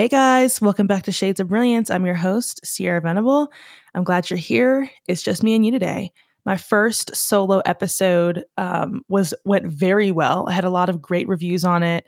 [0.00, 1.90] Hey guys, welcome back to Shades of Brilliance.
[1.90, 3.52] I'm your host, Cierra Venable.
[3.94, 4.90] I'm glad you're here.
[5.06, 6.10] It's just me and you today.
[6.46, 10.48] My first solo episode um, was went very well.
[10.48, 12.06] I had a lot of great reviews on it.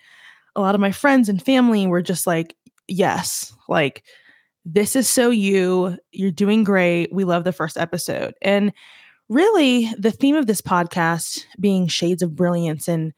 [0.57, 2.57] A lot of my friends and family were just like,
[2.89, 4.05] "Yes, like
[4.65, 5.99] this is so you.
[6.13, 7.13] You're doing great.
[7.13, 8.73] We love the first episode." And
[9.29, 13.13] really, the theme of this podcast being Shades of Brilliance and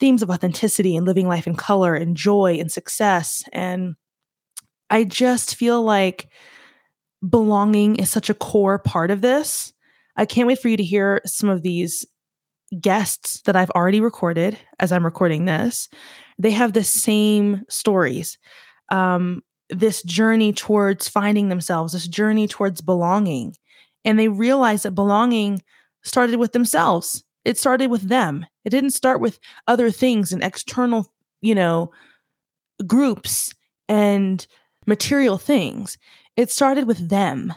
[0.00, 3.44] themes of authenticity and living life in color and joy and success.
[3.52, 3.94] And
[4.90, 6.28] I just feel like
[7.28, 9.72] belonging is such a core part of this.
[10.16, 12.06] I can't wait for you to hear some of these
[12.80, 15.88] guests that I've already recorded as I'm recording this.
[16.38, 18.38] They have the same stories.
[18.90, 23.54] Um, this journey towards finding themselves, this journey towards belonging.
[24.04, 25.62] And they realize that belonging
[26.02, 27.22] started with themselves.
[27.44, 28.46] It started with them.
[28.64, 31.90] It didn't start with other things and external, you know,
[32.86, 33.52] groups
[33.88, 34.46] and
[34.88, 35.98] material things.
[36.36, 37.54] It started with them.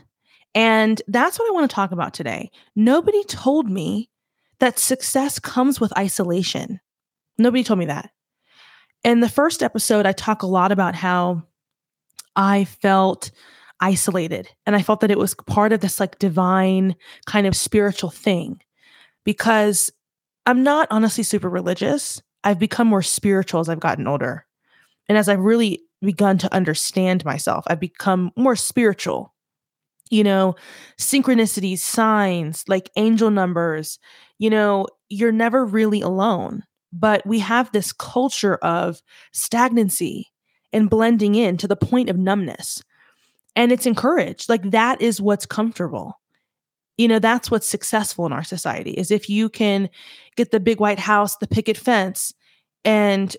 [0.54, 2.52] And that's what I want to talk about today.
[2.76, 4.10] Nobody told me
[4.60, 6.80] that success comes with isolation.
[7.38, 8.12] Nobody told me that.
[9.04, 11.44] In the first episode, I talk a lot about how
[12.36, 13.32] I felt
[13.80, 16.96] isolated and I felt that it was part of this like divine
[17.26, 18.62] kind of spiritual thing
[19.24, 19.92] because
[20.46, 22.22] I'm not honestly super religious.
[22.44, 24.46] I've become more spiritual as I've gotten older.
[25.10, 29.34] And as I've really begun to understand myself, I've become more spiritual.
[30.10, 30.56] You know,
[31.00, 33.98] synchronicities, signs, like angel numbers,
[34.40, 36.64] you know, you're never really alone.
[36.92, 40.28] But we have this culture of stagnancy
[40.74, 42.84] and blending in to the point of numbness.
[43.56, 44.50] And it's encouraged.
[44.50, 46.22] Like that is what's comfortable
[46.98, 49.90] you know that's what's successful in our society is if you can
[50.36, 52.34] get the big white house the picket fence
[52.86, 53.36] and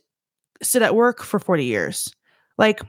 [0.62, 2.12] sit at work for 40 years
[2.58, 2.80] like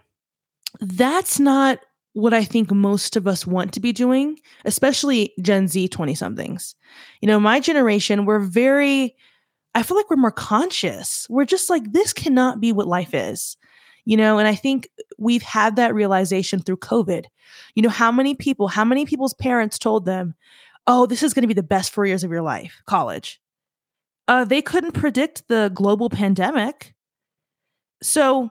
[0.80, 1.80] that's not
[2.14, 6.75] what i think most of us want to be doing especially gen z 20 somethings
[7.22, 9.15] you know my generation we're very
[9.76, 11.27] i feel like we're more conscious.
[11.30, 13.58] We're just like this cannot be what life is.
[14.05, 17.26] You know and i think we've had that realization through covid.
[17.76, 20.36] You know how many people how many people's parents told them
[20.88, 23.39] oh this is going to be the best four years of your life college.
[24.27, 26.93] Uh, they couldn't predict the global pandemic.
[28.02, 28.49] So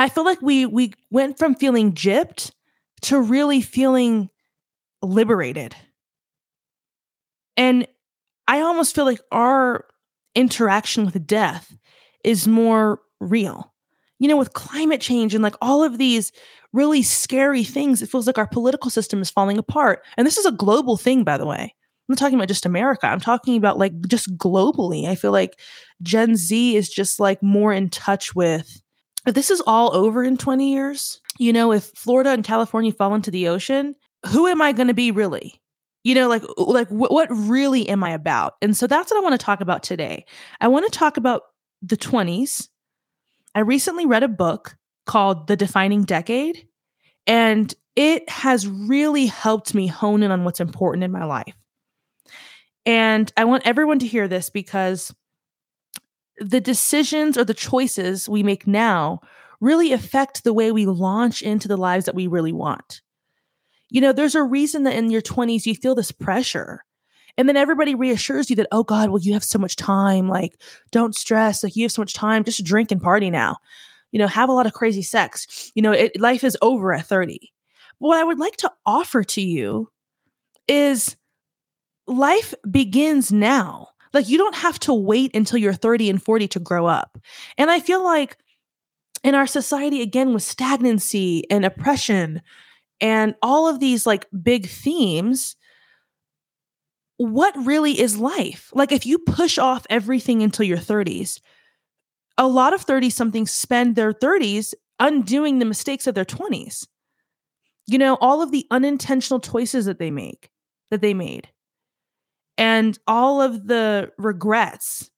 [0.00, 2.50] i feel like we we went from feeling gypped
[3.02, 4.28] to really feeling
[5.02, 5.76] liberated
[7.56, 7.86] and
[8.48, 9.84] i almost feel like our
[10.34, 11.76] interaction with death
[12.24, 13.70] is more real
[14.20, 16.30] you know, with climate change and like all of these
[16.72, 20.04] really scary things, it feels like our political system is falling apart.
[20.16, 21.62] And this is a global thing, by the way.
[21.62, 23.06] I'm not talking about just America.
[23.06, 25.08] I'm talking about like just globally.
[25.08, 25.58] I feel like
[26.02, 28.82] Gen Z is just like more in touch with
[29.26, 33.14] if this is all over in 20 years, you know, if Florida and California fall
[33.14, 33.94] into the ocean,
[34.26, 35.60] who am I going to be really?
[36.04, 38.54] You know, like like wh- what really am I about?
[38.62, 40.24] And so that's what I want to talk about today.
[40.60, 41.42] I want to talk about
[41.82, 42.68] the 20s
[43.54, 44.76] I recently read a book
[45.06, 46.66] called The Defining Decade,
[47.26, 51.54] and it has really helped me hone in on what's important in my life.
[52.86, 55.12] And I want everyone to hear this because
[56.40, 59.20] the decisions or the choices we make now
[59.60, 63.02] really affect the way we launch into the lives that we really want.
[63.90, 66.84] You know, there's a reason that in your 20s you feel this pressure
[67.36, 70.28] and then everybody reassures you that, oh God, well, you have so much time.
[70.28, 71.62] Like, don't stress.
[71.62, 72.44] Like, you have so much time.
[72.44, 73.56] Just drink and party now.
[74.12, 75.72] You know, have a lot of crazy sex.
[75.74, 77.50] You know, it, life is over at 30.
[77.98, 79.90] What I would like to offer to you
[80.66, 81.16] is
[82.06, 83.88] life begins now.
[84.12, 87.18] Like, you don't have to wait until you're 30 and 40 to grow up.
[87.56, 88.36] And I feel like
[89.22, 92.42] in our society, again, with stagnancy and oppression
[93.00, 95.56] and all of these like big themes,
[97.18, 98.70] what really is life?
[98.74, 101.40] Like, if you push off everything until your 30s,
[102.38, 106.86] a lot of 30 somethings spend their 30s undoing the mistakes of their 20s.
[107.86, 110.50] You know, all of the unintentional choices that they make,
[110.90, 111.48] that they made,
[112.60, 115.10] and all of the regrets.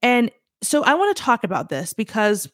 [0.00, 0.30] And
[0.62, 2.50] so I want to talk about this because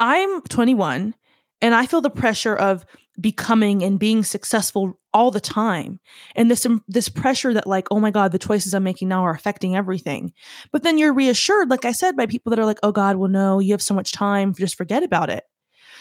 [0.00, 1.14] I'm 21
[1.60, 2.86] and I feel the pressure of
[3.20, 6.00] becoming and being successful all the time.
[6.34, 9.34] And this this pressure that like oh my god the choices i'm making now are
[9.34, 10.32] affecting everything.
[10.72, 13.30] But then you're reassured like i said by people that are like oh god well
[13.30, 15.44] no you have so much time just forget about it.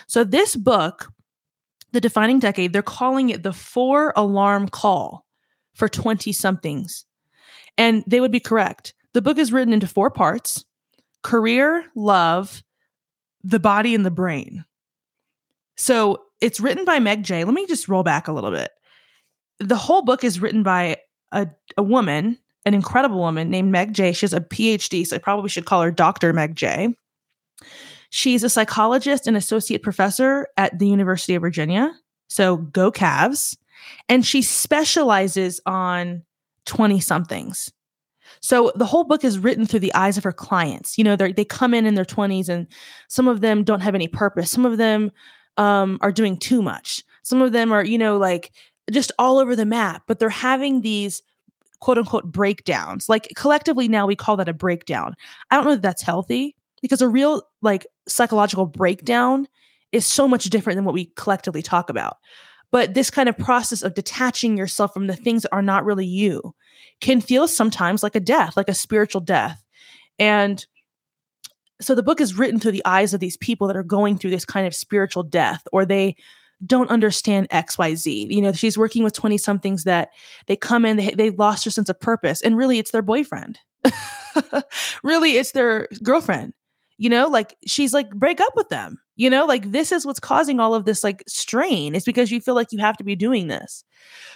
[0.08, 1.10] So this book
[1.92, 5.25] the defining decade they're calling it the four alarm call
[5.76, 7.06] for 20 somethings
[7.78, 10.66] and they would be correct the book is written into four parts
[11.24, 12.64] career love
[13.44, 14.66] the body and the brain
[15.78, 17.44] So it's written by Meg Jay.
[17.44, 18.72] Let me just roll back a little bit.
[19.60, 20.98] The whole book is written by
[21.32, 21.48] a,
[21.78, 24.12] a woman, an incredible woman named Meg Jay.
[24.14, 26.34] She has a PhD, so I probably should call her Dr.
[26.34, 26.96] Meg Jay.
[28.10, 31.94] She's a psychologist and associate professor at the University of Virginia.
[32.28, 33.58] So go Cavs.
[34.10, 36.24] And she specializes on
[36.66, 37.72] 20 somethings.
[38.42, 40.98] So the whole book is written through the eyes of her clients.
[40.98, 42.68] You know, they they come in in their 20s and
[43.08, 44.52] some of them don't have any purpose.
[44.52, 45.12] Some of them
[45.58, 47.04] um, are doing too much.
[47.24, 48.52] Some of them are, you know, like
[48.92, 51.22] just all over the map, but they're having these
[51.80, 53.10] quote unquote breakdowns.
[53.10, 55.16] Like collectively now we call that a breakdown.
[55.50, 59.48] I don't know that that's healthy because a real like psychological breakdown
[59.92, 62.18] is so much different than what we collectively talk about.
[62.76, 66.06] But this kind of process of detaching yourself from the things that are not really
[66.06, 66.54] you
[67.00, 69.64] can feel sometimes like a death, like a spiritual death.
[70.20, 70.66] And
[71.80, 74.32] so the book is written through the eyes of these people that are going through
[74.32, 76.18] this kind of spiritual death or they
[76.66, 80.10] don't understand xyz you know she's working with 20 somethings that
[80.48, 83.58] they come in they, they lost their sense of purpose and really it's their boyfriend.
[85.02, 86.54] Really it's their girlfriend
[86.98, 90.20] you know like she's like break up with them you know like this is what's
[90.20, 93.16] causing all of this like strain it's because you feel like you have to be
[93.16, 93.84] doing this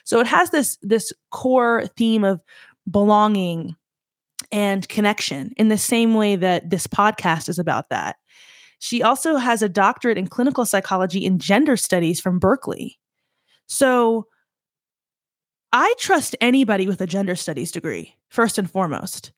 [0.04, 2.42] so it has this this core theme of
[2.90, 3.76] belonging
[4.52, 8.16] and connection in the same way that this podcast is about that.
[8.80, 12.98] She also has a doctorate in clinical psychology and gender studies from Berkeley.
[13.68, 14.28] So
[15.74, 19.32] I trust anybody with a gender studies degree, first and foremost.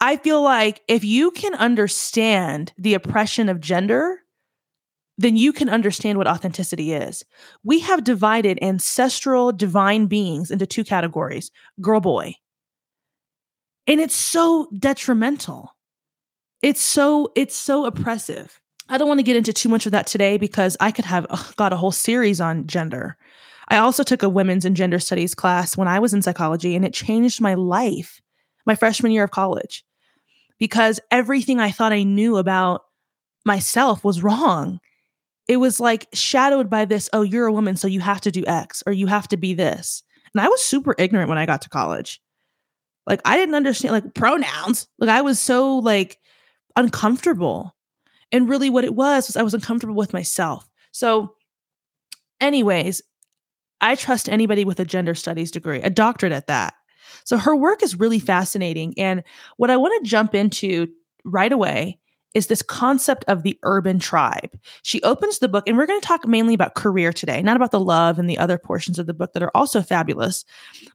[0.00, 4.20] I feel like if you can understand the oppression of gender,
[5.18, 7.24] then you can understand what authenticity is.
[7.64, 11.50] We have divided ancestral divine beings into two categories
[11.80, 12.34] girl boy.
[13.86, 15.74] And it's so detrimental.
[16.60, 18.60] It's so it's so oppressive.
[18.88, 21.54] I don't want to get into too much of that today because I could have
[21.56, 23.16] got a whole series on gender.
[23.68, 26.84] I also took a women's and gender studies class when I was in psychology and
[26.84, 28.20] it changed my life
[28.66, 29.84] my freshman year of college
[30.58, 32.82] because everything I thought I knew about
[33.44, 34.80] myself was wrong.
[35.48, 38.44] It was like shadowed by this, oh, you're a woman, so you have to do
[38.46, 40.02] X or you have to be this.
[40.34, 42.20] And I was super ignorant when I got to college.
[43.06, 44.88] Like I didn't understand like pronouns.
[44.98, 46.18] Like I was so like
[46.74, 47.74] uncomfortable.
[48.32, 50.68] And really what it was was I was uncomfortable with myself.
[50.90, 51.34] So
[52.40, 53.02] anyways,
[53.80, 56.74] I trust anybody with a gender studies degree, a doctorate at that.
[57.24, 59.22] So her work is really fascinating and
[59.56, 60.88] what I want to jump into
[61.24, 61.98] right away
[62.36, 64.50] is this concept of the urban tribe.
[64.82, 67.70] She opens the book, and we're going to talk mainly about career today, not about
[67.70, 70.44] the love and the other portions of the book that are also fabulous.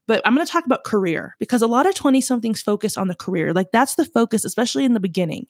[0.06, 3.08] But I'm going to talk about career because a lot of 20 somethings focus on
[3.08, 3.54] the career.
[3.54, 5.48] Like that's the focus, especially in the beginning,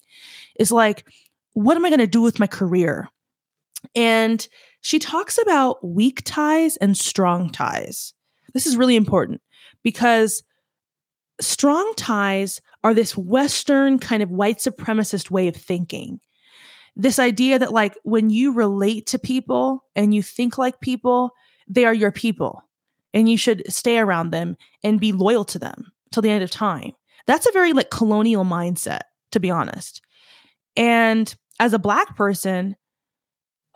[0.58, 1.06] is like,
[1.54, 3.10] what am I going to do with my career?
[3.94, 4.48] And
[4.80, 8.14] she talks about weak ties and strong ties.
[8.54, 9.42] This is really important
[9.84, 10.42] because
[11.42, 16.20] strong ties are this Western kind of white supremacist way of thinking.
[16.96, 21.32] This idea that, like, when you relate to people and you think like people,
[21.68, 22.64] they are your people
[23.14, 26.52] and you should stay around them and be loyal to them till the end of
[26.52, 26.92] time.
[27.28, 29.02] That's a very, like, colonial mindset,
[29.32, 30.02] to be honest.
[30.76, 32.76] And as a Black person,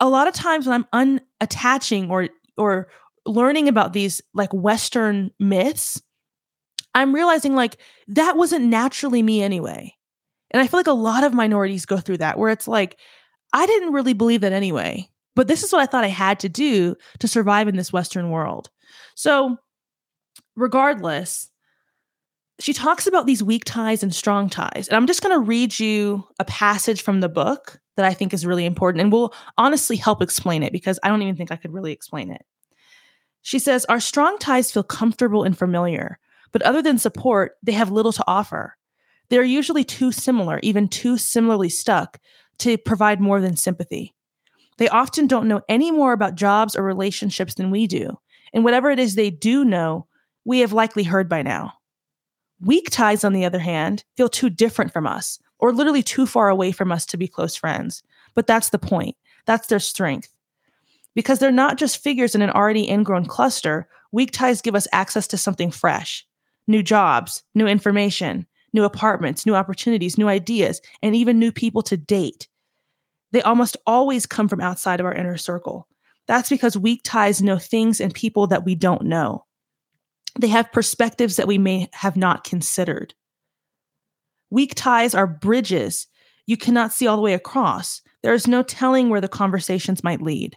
[0.00, 2.88] a lot of times when I'm unattaching or, or,
[3.28, 6.00] learning about these like western myths
[6.96, 7.76] I'm realizing like
[8.08, 9.94] that wasn't naturally me anyway.
[10.50, 12.98] And I feel like a lot of minorities go through that where it's like,
[13.52, 16.48] I didn't really believe that anyway, but this is what I thought I had to
[16.48, 18.70] do to survive in this Western world.
[19.14, 19.58] So,
[20.56, 21.50] regardless,
[22.60, 24.88] she talks about these weak ties and strong ties.
[24.88, 28.32] And I'm just going to read you a passage from the book that I think
[28.32, 31.56] is really important and will honestly help explain it because I don't even think I
[31.56, 32.46] could really explain it.
[33.42, 36.18] She says, Our strong ties feel comfortable and familiar.
[36.56, 38.78] But other than support, they have little to offer.
[39.28, 42.18] They're usually too similar, even too similarly stuck,
[42.60, 44.14] to provide more than sympathy.
[44.78, 48.18] They often don't know any more about jobs or relationships than we do.
[48.54, 50.06] And whatever it is they do know,
[50.46, 51.74] we have likely heard by now.
[52.58, 56.48] Weak ties, on the other hand, feel too different from us, or literally too far
[56.48, 58.02] away from us to be close friends.
[58.34, 59.14] But that's the point.
[59.44, 60.32] That's their strength.
[61.14, 65.26] Because they're not just figures in an already ingrown cluster, weak ties give us access
[65.26, 66.26] to something fresh,
[66.66, 71.96] new jobs, new information, new apartments, new opportunities, new ideas, and even new people to
[71.96, 72.48] date.
[73.32, 75.88] They almost always come from outside of our inner circle.
[76.26, 79.44] That's because weak ties know things and people that we don't know.
[80.38, 83.14] They have perspectives that we may have not considered.
[84.50, 86.06] Weak ties are bridges
[86.46, 88.00] you cannot see all the way across.
[88.22, 90.56] There is no telling where the conversations might lead.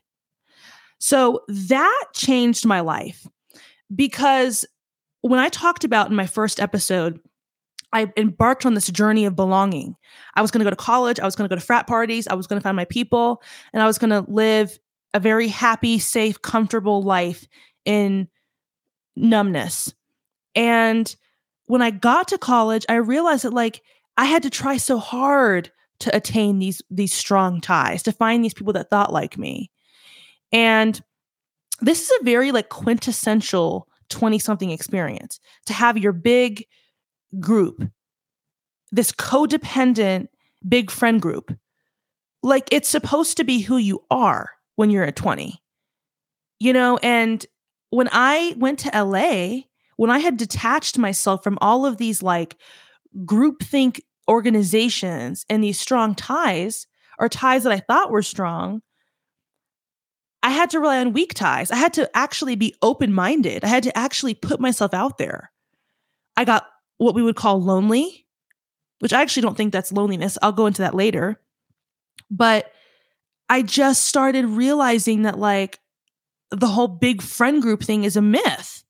[1.00, 3.26] So that changed my life
[3.96, 4.66] because
[5.22, 7.20] when I talked about in my first episode,
[7.92, 9.96] I embarked on this journey of belonging.
[10.36, 12.28] I was going to go to college, I was going to go to frat parties,
[12.28, 13.42] I was going to find my people,
[13.74, 14.80] and I was going to live
[15.14, 17.48] a very happy, safe, comfortable life
[17.86, 18.28] in
[19.16, 19.94] numbness.
[20.56, 21.14] And
[21.66, 23.82] when I got to college, I realized that like
[24.18, 25.72] I had to try so hard
[26.02, 29.72] to attain these these strong ties, to find these people that thought like me.
[30.52, 31.00] And
[31.82, 36.66] this is a very like quintessential 20 something experience to have your big
[37.40, 37.90] group,
[38.92, 40.28] this codependent
[40.68, 41.56] big friend group.
[42.42, 45.62] Like it's supposed to be who you are when you're at 20.
[46.60, 47.46] You know, and
[47.90, 49.62] when I went to LA,
[49.98, 52.58] when I had detached myself from all of these like
[53.26, 56.88] groupthink organizations and these strong ties
[57.20, 58.82] or ties that I thought were strong,
[60.42, 61.72] I had to rely on weak ties.
[61.72, 63.64] I had to actually be open minded.
[63.64, 65.52] I had to actually put myself out there.
[66.38, 66.66] I got
[66.98, 68.26] what we would call lonely,
[69.00, 70.38] which I actually don't think that's loneliness.
[70.42, 71.42] I'll go into that later.
[72.32, 72.72] But
[73.50, 75.80] I just started realizing that, like,
[76.52, 78.84] the whole big friend group thing is a myth.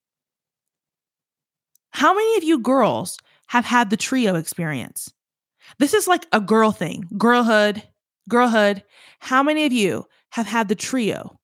[1.91, 5.11] How many of you girls have had the trio experience?
[5.77, 7.83] This is like a girl thing, girlhood,
[8.27, 8.83] girlhood.
[9.19, 11.38] How many of you have had the trio?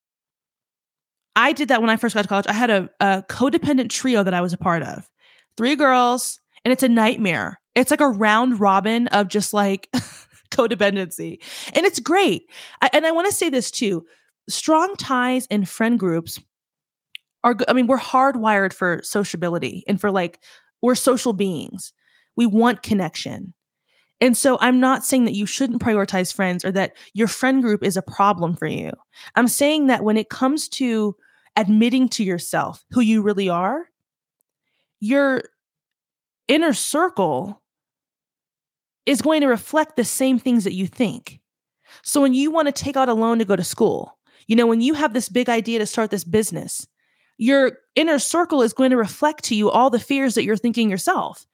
[1.36, 2.48] I did that when I first got to college.
[2.48, 5.10] I had a, a codependent trio that I was a part of.
[5.58, 7.60] Three girls, and it's a nightmare.
[7.76, 9.90] It's like a round robin of just like
[10.52, 11.40] codependency.
[11.74, 12.50] And it's great.
[12.82, 14.06] I, and I want to say this too
[14.48, 16.40] strong ties and friend groups
[17.44, 20.40] are, I mean, we're hardwired for sociability and for like,
[20.82, 21.94] we're social beings.
[22.36, 23.54] We want connection.
[24.22, 27.84] And so I'm not saying that you shouldn't prioritize friends or that your friend group
[27.84, 28.92] is a problem for you.
[29.36, 31.16] I'm saying that when it comes to
[31.56, 33.86] admitting to yourself who you really are,
[35.00, 35.44] your
[36.48, 37.62] inner circle
[39.06, 41.40] is going to reflect the same things that you think.
[42.04, 44.68] So when you want to take out a loan to go to school, you know,
[44.68, 46.88] when you have this big idea to start this business,
[47.38, 50.90] your inner circle is going to reflect to you all the fears that you're thinking
[50.90, 51.46] yourself.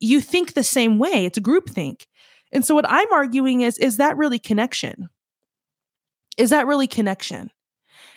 [0.00, 1.24] You think the same way.
[1.24, 2.06] It's a group think.
[2.52, 5.08] And so what I'm arguing is is that really connection?
[6.36, 7.50] Is that really connection?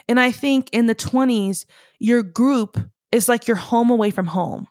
[0.07, 1.65] And I think in the 20s,
[1.99, 2.77] your group
[3.11, 4.67] is like your home away from home.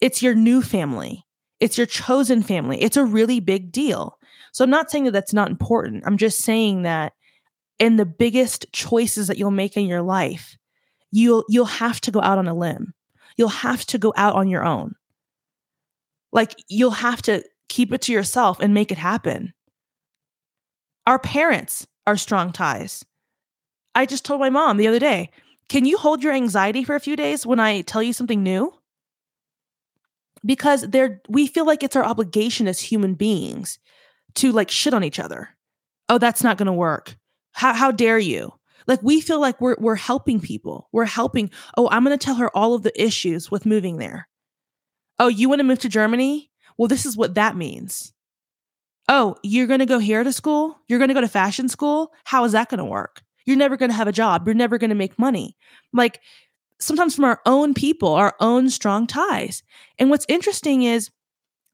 [0.00, 1.24] It's your new family.
[1.60, 2.80] It's your chosen family.
[2.82, 4.18] It's a really big deal.
[4.52, 6.04] So I'm not saying that that's not important.
[6.06, 7.12] I'm just saying that
[7.78, 10.56] in the biggest choices that you'll make in your life,
[11.10, 12.94] you'll you'll have to go out on a limb.
[13.36, 14.94] You'll have to go out on your own.
[16.32, 19.52] Like you'll have to keep it to yourself and make it happen.
[21.06, 23.04] Our parents are strong ties.
[23.96, 25.30] I just told my mom the other day,
[25.68, 28.72] can you hold your anxiety for a few days when I tell you something new?
[30.44, 33.78] Because they're we feel like it's our obligation as human beings
[34.36, 35.48] to like shit on each other.
[36.08, 37.16] Oh, that's not gonna work.
[37.52, 38.52] How how dare you?
[38.86, 40.88] Like we feel like we're we're helping people.
[40.92, 41.50] We're helping.
[41.76, 44.28] Oh, I'm gonna tell her all of the issues with moving there.
[45.18, 46.50] Oh, you want to move to Germany?
[46.76, 48.12] Well, this is what that means.
[49.08, 50.78] Oh, you're going to go here to school?
[50.88, 52.12] You're going to go to fashion school?
[52.24, 53.22] How is that going to work?
[53.46, 54.46] You're never going to have a job.
[54.46, 55.56] You're never going to make money.
[55.92, 56.20] Like
[56.80, 59.62] sometimes from our own people, our own strong ties.
[59.98, 61.10] And what's interesting is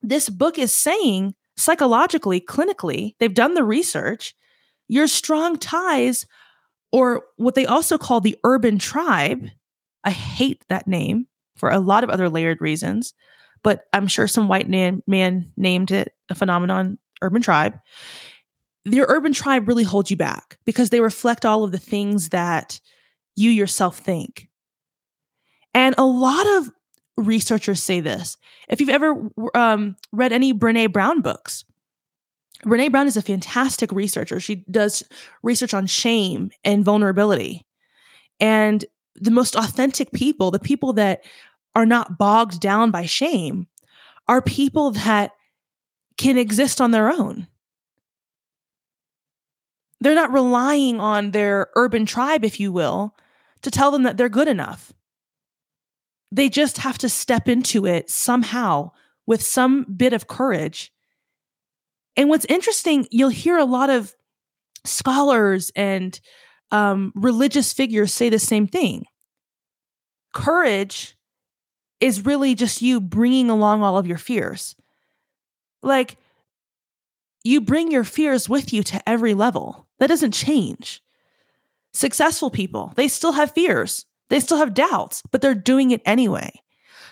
[0.03, 4.35] this book is saying psychologically, clinically, they've done the research,
[4.89, 6.27] your strong ties,
[6.93, 9.49] or what they also call the urban tribe.
[10.05, 11.27] I hate that name
[11.57, 13.15] for a lot of other layered reasons,
[13.63, 17.79] but I'm sure some white man, man named it a phenomenon, urban tribe
[18.85, 22.81] your urban tribe really holds you back because they reflect all of the things that
[23.37, 24.49] you yourself think.
[25.75, 26.71] And a lot of
[27.17, 28.37] researchers say this.
[28.69, 31.65] If you've ever um, read any Brene Brown books,
[32.65, 34.41] Brene Brown is a fantastic researcher.
[34.41, 35.03] She does
[35.43, 37.65] research on shame and vulnerability.
[38.41, 38.85] And
[39.17, 41.25] the most authentic people, the people that
[41.75, 43.67] are not bogged down by shame,
[44.29, 45.33] are people that
[46.17, 47.47] can exist on their own
[50.05, 53.15] they're not relying on their urban tribe, if you will,
[53.63, 54.93] to tell them that they're good enough.
[56.31, 58.93] They just have to step into it somehow
[59.27, 60.93] with some bit of courage.
[62.17, 64.15] And what's interesting, you'll hear a lot of
[64.85, 66.19] scholars and
[66.71, 69.05] um, religious figures say the same thing.
[70.35, 71.17] Courage
[72.01, 74.75] is really just you bringing along all of your fears.
[75.83, 76.17] Like,
[77.45, 79.87] you bring your fears with you to every level.
[80.03, 81.01] That doesn't change.
[81.95, 82.93] successful people.
[82.97, 86.51] They still have fears, they still have doubts, but they're doing it anyway.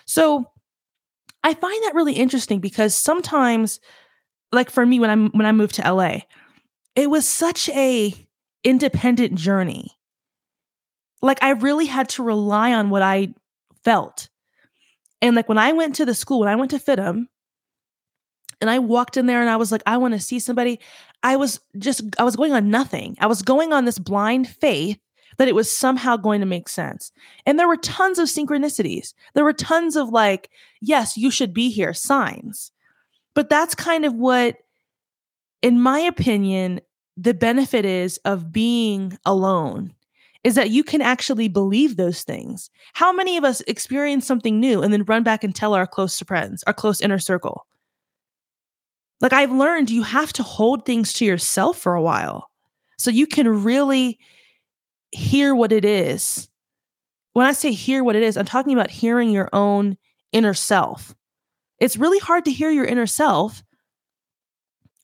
[0.03, 0.43] So
[1.41, 3.79] I find that really interesting because sometimes,
[4.51, 6.23] like for me, when I'm when I moved to LA,
[6.93, 8.13] it was such a
[8.65, 9.91] independent journey.
[11.21, 13.33] Like I really had to rely on what I
[13.85, 14.27] felt.
[15.21, 17.27] And like when I went to the school, when I went to FIDM,
[18.61, 20.79] and I walked in there and I was like, I want to see somebody.
[21.23, 23.17] I was just, I was going on nothing.
[23.19, 24.99] I was going on this blind faith
[25.37, 27.11] that it was somehow going to make sense.
[27.45, 29.13] And there were tons of synchronicities.
[29.33, 30.49] There were tons of like,
[30.81, 32.71] yes, you should be here signs.
[33.33, 34.57] But that's kind of what,
[35.61, 36.81] in my opinion,
[37.17, 39.93] the benefit is of being alone
[40.43, 42.69] is that you can actually believe those things.
[42.93, 46.19] How many of us experience something new and then run back and tell our close
[46.19, 47.65] friends, our close inner circle?
[49.21, 52.49] Like I've learned you have to hold things to yourself for a while
[52.97, 54.19] so you can really
[55.11, 56.49] hear what it is.
[57.33, 59.97] When I say hear what it is, I'm talking about hearing your own
[60.31, 61.15] inner self.
[61.79, 63.63] It's really hard to hear your inner self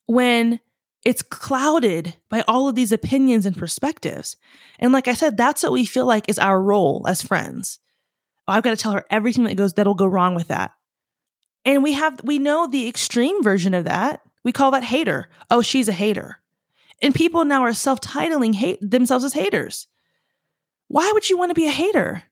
[0.07, 0.59] when
[1.05, 4.35] it's clouded by all of these opinions and perspectives.
[4.79, 7.79] And like I said, that's what we feel like is our role as friends.
[8.47, 10.71] Oh, I've got to tell her everything that goes that'll go wrong with that.
[11.67, 14.21] And we have we know the extreme version of that.
[14.45, 15.27] We call that hater.
[15.51, 16.39] Oh, she's a hater.
[17.01, 19.85] And people now are self-titling hate themselves as haters.
[20.87, 22.23] Why would you want to be a hater?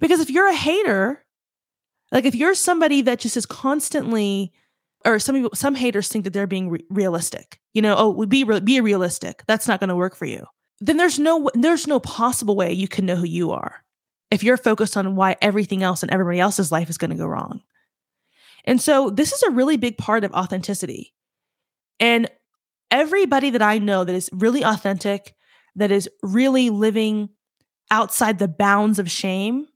[0.00, 1.24] Because if you're a hater,
[2.10, 4.52] like if you're somebody that just is constantly
[5.04, 7.60] or some people some haters think that they're being re- realistic.
[7.72, 9.44] You know, oh, be re- be realistic.
[9.46, 10.44] That's not going to work for you.
[10.80, 13.84] Then there's no there's no possible way you can know who you are
[14.32, 17.26] if you're focused on why everything else and everybody else's life is going to go
[17.26, 17.62] wrong.
[18.70, 21.12] And so this is a really big part of authenticity.
[21.98, 22.30] And
[22.92, 25.34] everybody that I know that is really authentic,
[25.74, 27.30] that is really living
[27.90, 29.66] outside the bounds of shame,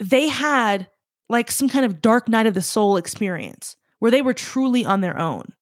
[0.00, 0.88] they had
[1.28, 5.02] like some kind of dark night of the soul experience where they were truly on
[5.02, 5.52] their own.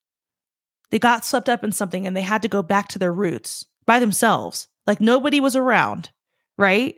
[0.92, 3.66] They got swept up in something and they had to go back to their roots
[3.86, 4.68] by themselves.
[4.86, 6.10] Like nobody was around,
[6.56, 6.94] right?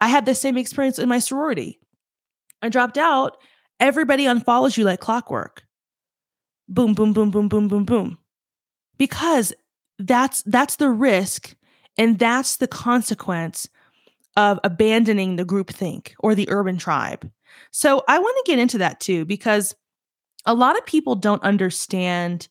[0.00, 1.80] I had the same experience in my sorority.
[2.62, 3.36] I dropped out
[3.82, 5.64] everybody unfollows you like clockwork.
[6.68, 8.18] Boom, boom, boom, boom, boom, boom, boom.
[8.96, 9.52] Because
[9.98, 11.54] that's that's the risk
[11.98, 13.68] and that's the consequence
[14.36, 17.30] of abandoning the group think or the urban tribe.
[17.72, 19.74] So I want to get into that too because
[20.46, 22.48] a lot of people don't understand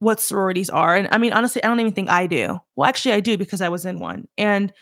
[0.00, 0.96] what sororities are.
[0.96, 2.60] And I mean, honestly, I don't even think I do.
[2.76, 4.28] Well, actually, I do because I was in one.
[4.36, 4.72] And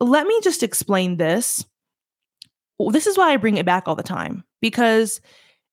[0.00, 1.64] let me just explain this.
[2.90, 5.20] This is why I bring it back all the time because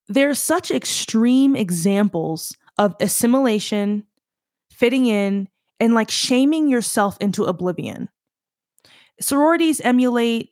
[0.07, 4.05] there's such extreme examples of assimilation,
[4.71, 5.47] fitting in,
[5.79, 8.09] and like shaming yourself into oblivion.
[9.19, 10.51] Sororities emulate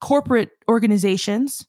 [0.00, 1.66] corporate organizations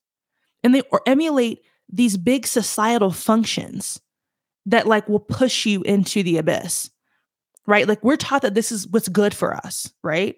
[0.63, 1.59] and they emulate
[1.91, 3.99] these big societal functions
[4.65, 6.91] that like will push you into the abyss
[7.65, 10.35] right like we're taught that this is what's good for us right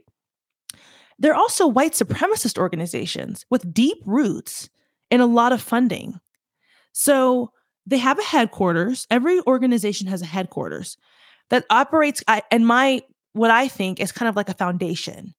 [1.22, 4.70] they're also white supremacist organizations with deep roots
[5.12, 6.20] and a lot of funding.
[6.94, 7.52] So
[7.86, 9.06] they have a headquarters.
[9.12, 10.98] Every organization has a headquarters
[11.50, 13.04] that operates, and my
[13.34, 15.34] what I think is kind of like a foundation.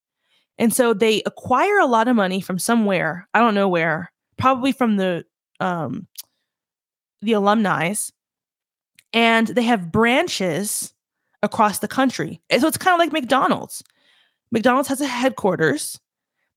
[0.57, 3.27] And so they acquire a lot of money from somewhere.
[3.33, 4.11] I don't know where.
[4.37, 5.25] Probably from the
[5.59, 6.07] um,
[7.21, 7.93] the alumni,
[9.11, 10.93] and they have branches
[11.41, 12.41] across the country.
[12.57, 13.83] So it's kind of like McDonald's.
[14.53, 15.99] McDonald's has a headquarters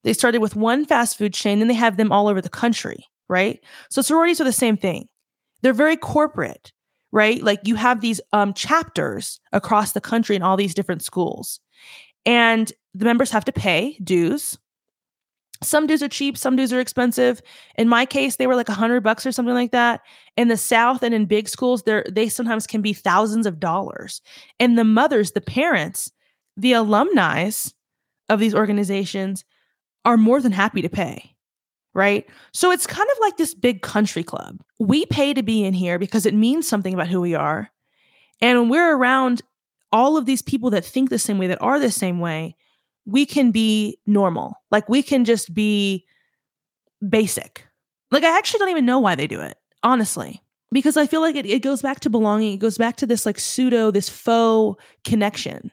[0.07, 3.05] they started with one fast food chain, and they have them all over the country,
[3.29, 3.59] right?
[3.91, 5.09] So sororities are the same thing.
[5.63, 6.71] They're very corporate,
[7.11, 7.43] right?
[7.43, 11.59] Like you have these um, chapters across the country in all these different schools,
[12.25, 14.57] and the members have to pay dues.
[15.61, 17.43] Some dues are cheap, some dues are expensive.
[17.77, 20.03] In my case, they were like a hundred bucks or something like that.
[20.37, 24.23] In the South and in big schools, they they sometimes can be thousands of dollars.
[24.61, 26.13] And the mothers, the parents,
[26.57, 27.51] the alumni
[28.29, 29.45] of these organizations
[30.05, 31.33] are more than happy to pay.
[31.95, 32.27] Right.
[32.53, 34.61] So it's kind of like this big country club.
[34.79, 37.71] We pay to be in here because it means something about who we are.
[38.43, 39.41] And when we're around
[39.93, 42.55] all of these people that think the same way, that are the same way,
[43.07, 44.57] we can be normal.
[44.71, 46.05] Like we can just be
[47.09, 47.67] basic.
[48.11, 51.37] Like I actually don't even know why they do it, honestly, because I feel like
[51.37, 52.53] it, it goes back to belonging.
[52.53, 55.73] It goes back to this like pseudo, this faux connection.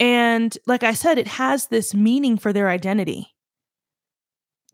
[0.00, 3.28] And like I said, it has this meaning for their identity.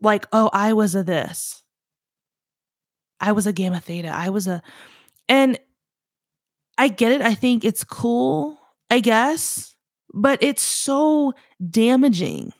[0.01, 1.61] Like, oh, I was a this.
[3.19, 4.09] I was a gamma theta.
[4.09, 4.61] I was a,
[5.27, 5.59] and
[6.77, 7.21] I get it.
[7.21, 8.57] I think it's cool,
[8.89, 9.75] I guess.
[10.13, 11.33] but it's so
[11.69, 12.53] damaging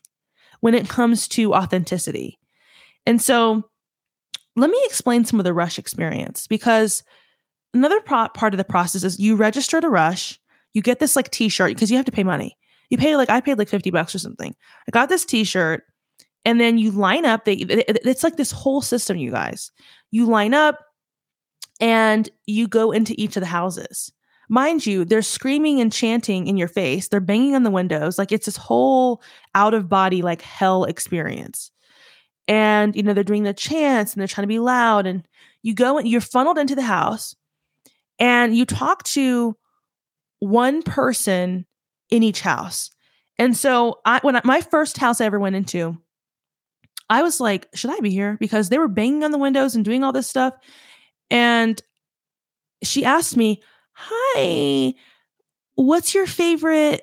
[0.59, 2.37] when it comes to authenticity.
[3.05, 3.63] And so
[4.55, 7.03] let me explain some of the rush experience because
[7.73, 10.39] another pro- part of the process is you register to rush,
[10.73, 12.57] you get this like t-shirt because you have to pay money.
[12.89, 14.55] You pay like I paid like 50 bucks or something.
[14.87, 15.83] I got this t-shirt
[16.45, 19.71] and then you line up they it's like this whole system you guys.
[20.11, 20.79] You line up
[21.79, 24.11] and you go into each of the houses.
[24.49, 27.09] Mind you, they're screaming and chanting in your face.
[27.09, 28.17] They're banging on the windows.
[28.17, 29.21] Like it's this whole
[29.55, 31.69] out of body, like hell experience.
[32.47, 35.05] And, you know, they're doing the chants and they're trying to be loud.
[35.05, 35.27] And
[35.63, 37.35] you go and you're funneled into the house
[38.19, 39.57] and you talk to
[40.39, 41.65] one person
[42.09, 42.91] in each house.
[43.37, 45.97] And so I when I, my first house I ever went into,
[47.09, 48.37] I was like, should I be here?
[48.39, 50.53] Because they were banging on the windows and doing all this stuff.
[51.29, 51.81] And
[52.83, 53.61] she asked me,
[53.93, 54.93] Hi,
[55.75, 57.01] what's your favorite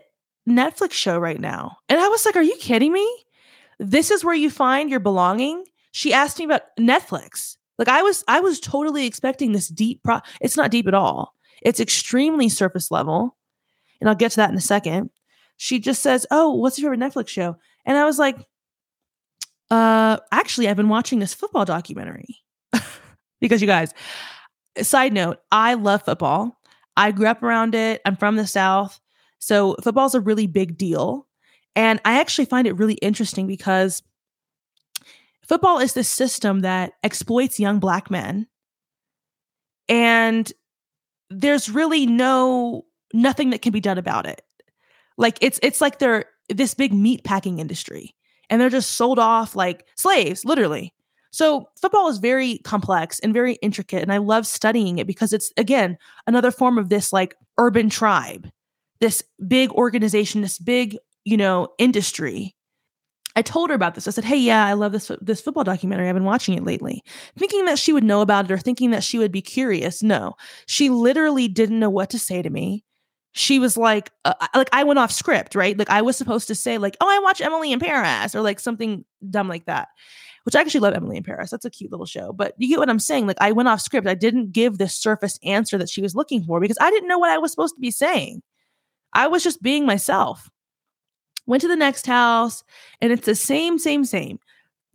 [0.49, 1.79] Netflix show right now?
[1.89, 3.25] And I was like, Are you kidding me?
[3.79, 5.65] This is where you find your belonging.
[5.93, 7.57] She asked me about Netflix.
[7.79, 11.34] Like I was I was totally expecting this deep pro it's not deep at all.
[11.65, 13.37] It's extremely surface level.
[14.01, 15.11] And I'll get to that in a second.
[15.57, 18.37] She just says, "Oh, what's your favorite Netflix show?" And I was like,
[19.71, 22.43] "Uh, actually I've been watching this football documentary."
[23.41, 23.95] because you guys,
[24.83, 26.61] side note, I love football.
[26.97, 28.01] I grew up around it.
[28.05, 29.01] I'm from the South.
[29.39, 31.27] So football's a really big deal.
[31.77, 34.03] And I actually find it really interesting because
[35.47, 38.47] football is this system that exploits young black men.
[39.89, 40.51] And
[41.41, 44.43] there's really no nothing that can be done about it.
[45.17, 48.15] Like it's it's like they're this big meat packing industry
[48.51, 50.93] and they're just sold off like slaves, literally.
[51.31, 55.53] So football is very complex and very intricate and I love studying it because it's
[55.57, 58.49] again another form of this like urban tribe.
[59.01, 62.55] This big organization, this big, you know, industry.
[63.37, 64.07] I told her about this.
[64.07, 66.09] I said, "Hey, yeah, I love this this football documentary.
[66.09, 67.03] I've been watching it lately."
[67.39, 70.03] Thinking that she would know about it or thinking that she would be curious.
[70.03, 70.35] No.
[70.67, 72.85] She literally didn't know what to say to me
[73.37, 75.77] she was like uh, like I went off script, right?
[75.77, 78.61] Like I was supposed to say like, "Oh, I watch Emily in Paris" or like
[78.61, 79.89] something dumb like that
[80.45, 81.51] which I actually love Emily in Paris.
[81.51, 82.33] That's a cute little show.
[82.33, 83.27] But you get what I'm saying?
[83.27, 84.07] Like I went off script.
[84.07, 87.19] I didn't give the surface answer that she was looking for because I didn't know
[87.19, 88.43] what I was supposed to be saying.
[89.15, 90.51] I was just being myself.
[91.47, 92.65] Went to the next house
[93.01, 94.39] and it's the same, same, same.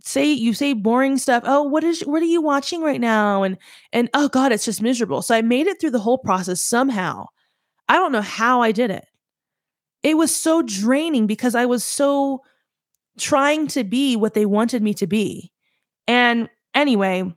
[0.01, 1.43] Say you say boring stuff.
[1.45, 3.43] Oh, what is what are you watching right now?
[3.43, 3.57] And
[3.91, 5.21] and oh god, it's just miserable.
[5.21, 7.25] So I made it through the whole process somehow.
[7.89, 9.05] I don't know how I did it.
[10.01, 12.41] It was so draining because I was so
[13.17, 15.51] trying to be what they wanted me to be.
[16.07, 17.31] And anyway,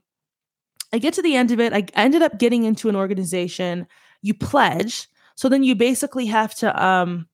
[0.92, 1.72] I get to the end of it.
[1.72, 3.86] I ended up getting into an organization.
[4.22, 5.08] You pledge.
[5.34, 7.26] So then you basically have to um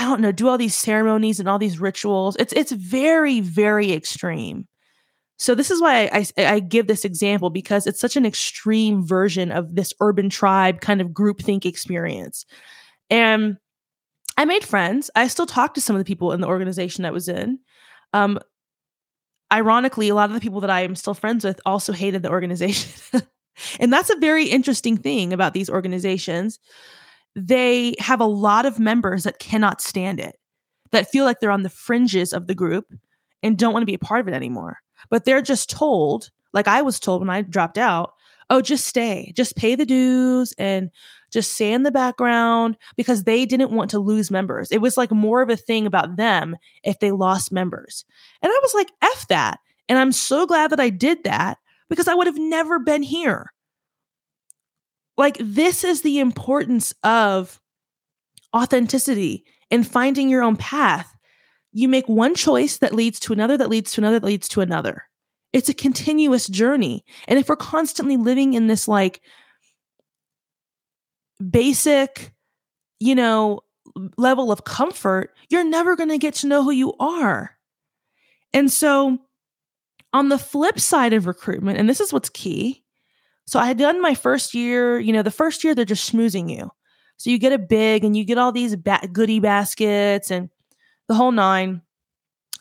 [0.00, 2.34] I don't know, do all these ceremonies and all these rituals.
[2.38, 4.66] It's it's very very extreme.
[5.38, 9.06] So this is why I, I, I give this example because it's such an extreme
[9.06, 12.46] version of this urban tribe kind of groupthink experience.
[13.10, 13.58] And
[14.38, 15.10] I made friends.
[15.14, 17.58] I still talk to some of the people in the organization that was in.
[18.14, 18.38] Um,
[19.52, 22.30] ironically, a lot of the people that I am still friends with also hated the
[22.30, 23.20] organization.
[23.80, 26.58] and that's a very interesting thing about these organizations.
[27.36, 30.36] They have a lot of members that cannot stand it,
[30.90, 32.92] that feel like they're on the fringes of the group
[33.42, 34.78] and don't want to be a part of it anymore.
[35.08, 38.14] But they're just told, like I was told when I dropped out,
[38.50, 40.90] oh, just stay, just pay the dues and
[41.30, 44.72] just stay in the background because they didn't want to lose members.
[44.72, 48.04] It was like more of a thing about them if they lost members.
[48.42, 49.60] And I was like, F that.
[49.88, 53.52] And I'm so glad that I did that because I would have never been here.
[55.20, 57.60] Like, this is the importance of
[58.56, 61.14] authenticity and finding your own path.
[61.72, 64.62] You make one choice that leads to another, that leads to another, that leads to
[64.62, 65.04] another.
[65.52, 67.04] It's a continuous journey.
[67.28, 69.20] And if we're constantly living in this like
[71.50, 72.32] basic,
[72.98, 73.60] you know,
[74.16, 77.58] level of comfort, you're never going to get to know who you are.
[78.54, 79.18] And so,
[80.14, 82.84] on the flip side of recruitment, and this is what's key.
[83.50, 86.48] So, I had done my first year, you know, the first year they're just schmoozing
[86.48, 86.70] you.
[87.16, 90.50] So, you get a big and you get all these ba- goodie baskets and
[91.08, 91.82] the whole nine.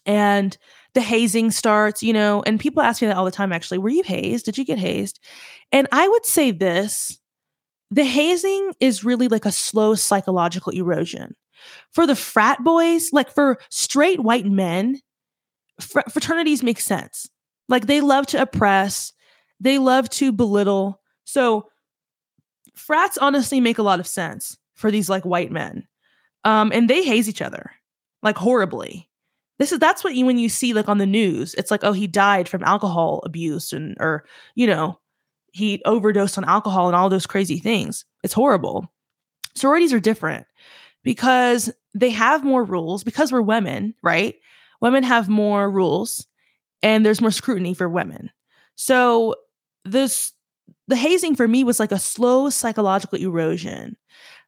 [0.07, 0.57] And
[0.95, 3.77] the hazing starts, you know, and people ask me that all the time actually.
[3.77, 4.45] Were you hazed?
[4.45, 5.19] Did you get hazed?
[5.71, 7.19] And I would say this
[7.91, 11.35] the hazing is really like a slow psychological erosion.
[11.91, 14.99] For the frat boys, like for straight white men,
[15.79, 17.29] fr- fraternities make sense.
[17.67, 19.13] Like they love to oppress,
[19.59, 21.01] they love to belittle.
[21.25, 21.69] So
[22.75, 25.87] frats honestly make a lot of sense for these like white men.
[26.45, 27.71] Um, and they haze each other
[28.23, 29.09] like horribly.
[29.57, 31.91] This is that's what you when you see like on the news, it's like, oh,
[31.91, 34.23] he died from alcohol abuse and or,
[34.55, 34.99] you know,
[35.51, 38.05] he overdosed on alcohol and all those crazy things.
[38.23, 38.89] It's horrible.
[39.55, 40.45] Sororities are different
[41.03, 44.35] because they have more rules because we're women, right?
[44.79, 46.25] Women have more rules
[46.81, 48.29] and there's more scrutiny for women.
[48.75, 49.35] So
[49.85, 50.33] this
[50.87, 53.95] the hazing for me was like a slow psychological erosion.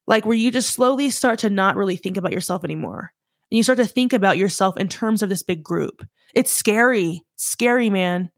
[0.07, 3.13] Like where you just slowly start to not really think about yourself anymore.
[3.51, 6.05] And you start to think about yourself in terms of this big group.
[6.33, 7.21] It's scary.
[7.35, 8.31] Scary, man.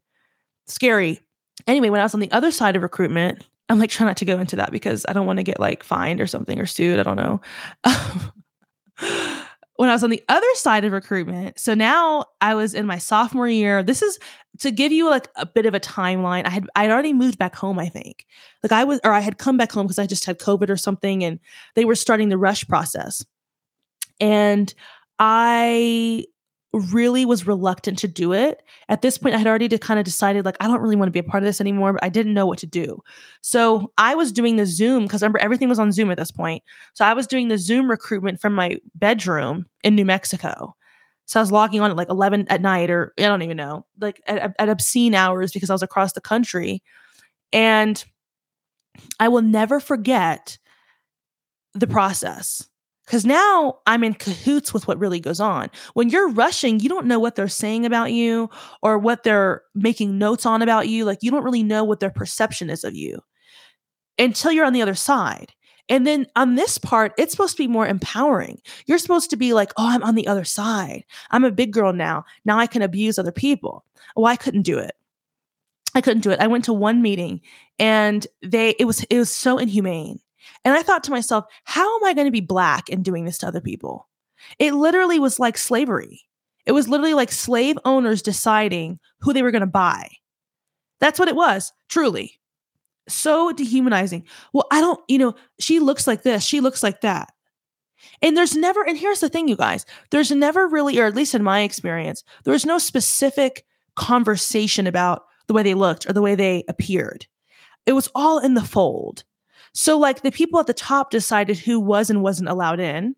[0.66, 1.20] Scary.
[1.66, 4.24] Anyway, when I was on the other side of recruitment, I'm like trying not to
[4.24, 6.98] go into that because I don't want to get like fined or something or sued.
[6.98, 7.40] I don't know.
[9.76, 12.98] when I was on the other side of recruitment, so now I was in my
[12.98, 13.82] sophomore year.
[13.82, 14.18] This is
[14.60, 16.46] to give you like a bit of a timeline.
[16.46, 18.26] I had I'd already moved back home, I think.
[18.62, 20.76] Like I was or I had come back home because I just had COVID or
[20.76, 21.40] something and
[21.74, 23.24] they were starting the rush process.
[24.20, 24.72] And
[25.18, 26.26] I
[26.74, 28.62] really was reluctant to do it.
[28.88, 31.12] At this point, I had already kind of decided, like, I don't really want to
[31.12, 33.00] be a part of this anymore, but I didn't know what to do.
[33.42, 36.62] So I was doing the Zoom because remember, everything was on Zoom at this point.
[36.94, 40.74] So I was doing the Zoom recruitment from my bedroom in New Mexico.
[41.26, 43.86] So I was logging on at like 11 at night, or I don't even know,
[44.00, 46.82] like at, at obscene hours because I was across the country.
[47.52, 48.02] And
[49.18, 50.58] I will never forget
[51.72, 52.68] the process
[53.04, 55.70] because now I'm in cahoots with what really goes on.
[55.94, 58.48] When you're rushing, you don't know what they're saying about you
[58.82, 61.04] or what they're making notes on about you.
[61.04, 63.20] Like you don't really know what their perception is of you
[64.18, 65.52] until you're on the other side.
[65.88, 68.60] And then on this part, it's supposed to be more empowering.
[68.86, 71.04] You're supposed to be like, oh, I'm on the other side.
[71.30, 72.24] I'm a big girl now.
[72.44, 73.84] Now I can abuse other people.
[74.16, 74.92] Oh, I couldn't do it.
[75.94, 76.40] I couldn't do it.
[76.40, 77.40] I went to one meeting
[77.78, 80.20] and they it was it was so inhumane
[80.64, 83.38] and I thought to myself, how am I going to be black and doing this
[83.38, 84.08] to other people?
[84.58, 86.22] It literally was like slavery.
[86.66, 90.10] It was literally like slave owners deciding who they were going to buy.
[91.00, 92.40] That's what it was, truly.
[93.08, 94.24] So dehumanizing.
[94.52, 97.32] Well, I don't, you know, she looks like this, she looks like that.
[98.22, 101.34] And there's never, and here's the thing, you guys, there's never really, or at least
[101.34, 103.64] in my experience, there was no specific
[103.96, 107.26] conversation about the way they looked or the way they appeared.
[107.86, 109.24] It was all in the fold.
[109.74, 113.16] So like the people at the top decided who was and wasn't allowed in.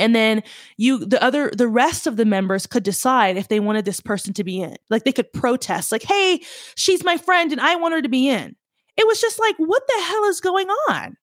[0.00, 0.42] And then
[0.76, 4.32] you the other the rest of the members could decide if they wanted this person
[4.34, 4.76] to be in.
[4.90, 6.40] Like they could protest like, "Hey,
[6.76, 8.54] she's my friend and I want her to be in."
[8.98, 11.16] It was just like, "What the hell is going on?"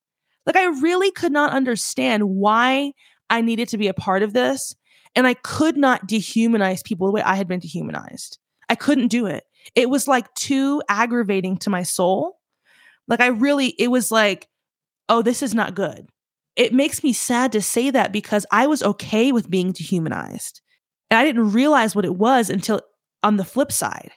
[0.47, 2.93] Like I really could not understand why
[3.29, 4.75] I needed to be a part of this,
[5.15, 8.39] and I could not dehumanize people the way I had been dehumanized.
[8.69, 9.43] I couldn't do it.
[9.75, 12.39] It was like too aggravating to my soul
[13.07, 14.47] like I really, it was like,
[15.09, 16.07] oh, this is not good.
[16.55, 20.61] It makes me sad to say that because I was okay with being dehumanized.
[21.09, 22.81] And I didn't realize what it was until
[23.21, 24.11] on the flip side,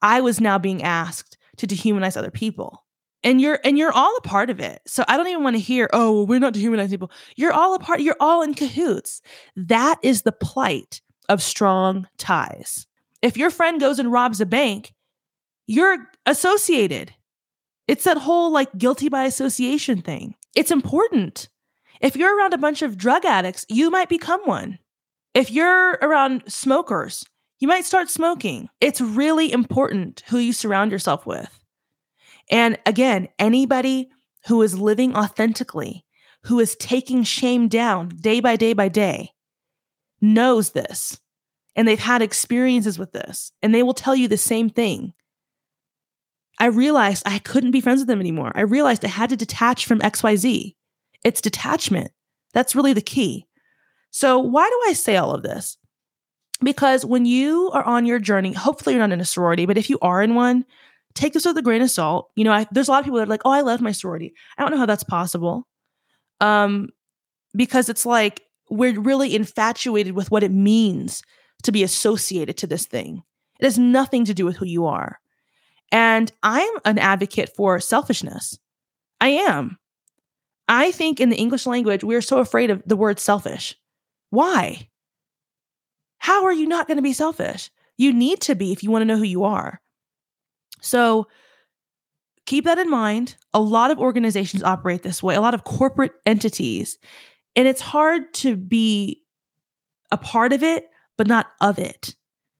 [0.00, 2.84] I was now being asked to dehumanize other people.
[3.22, 4.80] And you're and you're all a part of it.
[4.86, 7.12] So I don't even want to hear, oh, well, we're not dehumanizing people.
[7.36, 9.20] You're all a part, you're all in cahoots.
[9.56, 12.86] That is the plight of strong ties.
[13.22, 14.94] If your friend goes and robs a bank,
[15.66, 17.12] you're associated.
[17.86, 20.34] It's that whole like guilty by association thing.
[20.56, 21.48] It's important.
[22.00, 24.78] If you're around a bunch of drug addicts, you might become one.
[25.34, 27.24] If you're around smokers,
[27.58, 28.68] you might start smoking.
[28.80, 31.59] It's really important who you surround yourself with.
[32.50, 34.10] And again, anybody
[34.46, 36.04] who is living authentically,
[36.44, 39.30] who is taking shame down day by day by day,
[40.20, 41.18] knows this.
[41.76, 43.52] And they've had experiences with this.
[43.62, 45.14] And they will tell you the same thing.
[46.58, 48.52] I realized I couldn't be friends with them anymore.
[48.54, 50.74] I realized I had to detach from XYZ.
[51.24, 52.10] It's detachment.
[52.52, 53.46] That's really the key.
[54.10, 55.78] So, why do I say all of this?
[56.62, 59.88] Because when you are on your journey, hopefully you're not in a sorority, but if
[59.88, 60.66] you are in one,
[61.14, 62.30] take this with a grain of salt.
[62.36, 63.92] You know, I, there's a lot of people that are like, "Oh, I love my
[63.92, 65.66] sorority." I don't know how that's possible,
[66.40, 66.88] um,
[67.54, 71.22] because it's like we're really infatuated with what it means
[71.64, 73.22] to be associated to this thing.
[73.58, 75.18] It has nothing to do with who you are.
[75.92, 78.58] And I'm an advocate for selfishness.
[79.20, 79.78] I am.
[80.68, 83.76] I think in the English language, we're so afraid of the word selfish.
[84.30, 84.88] Why?
[86.18, 87.70] How are you not going to be selfish?
[87.98, 89.80] You need to be if you want to know who you are.
[90.80, 91.26] So
[92.46, 93.36] keep that in mind.
[93.54, 96.98] A lot of organizations operate this way, a lot of corporate entities.
[97.56, 99.22] And it's hard to be
[100.10, 102.14] a part of it, but not of it.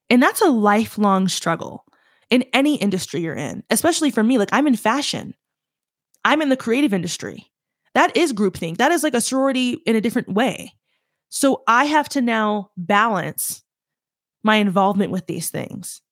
[0.09, 1.85] And that's a lifelong struggle
[2.31, 4.39] in any industry you're in, especially for me.
[4.39, 5.35] Like I'm in fashion,
[6.25, 7.51] I'm in the creative industry.
[7.95, 8.77] That is groupthink.
[8.77, 10.75] That is like a sorority in a different way.
[11.29, 13.63] So I have to now balance
[14.43, 16.03] my involvement with these things,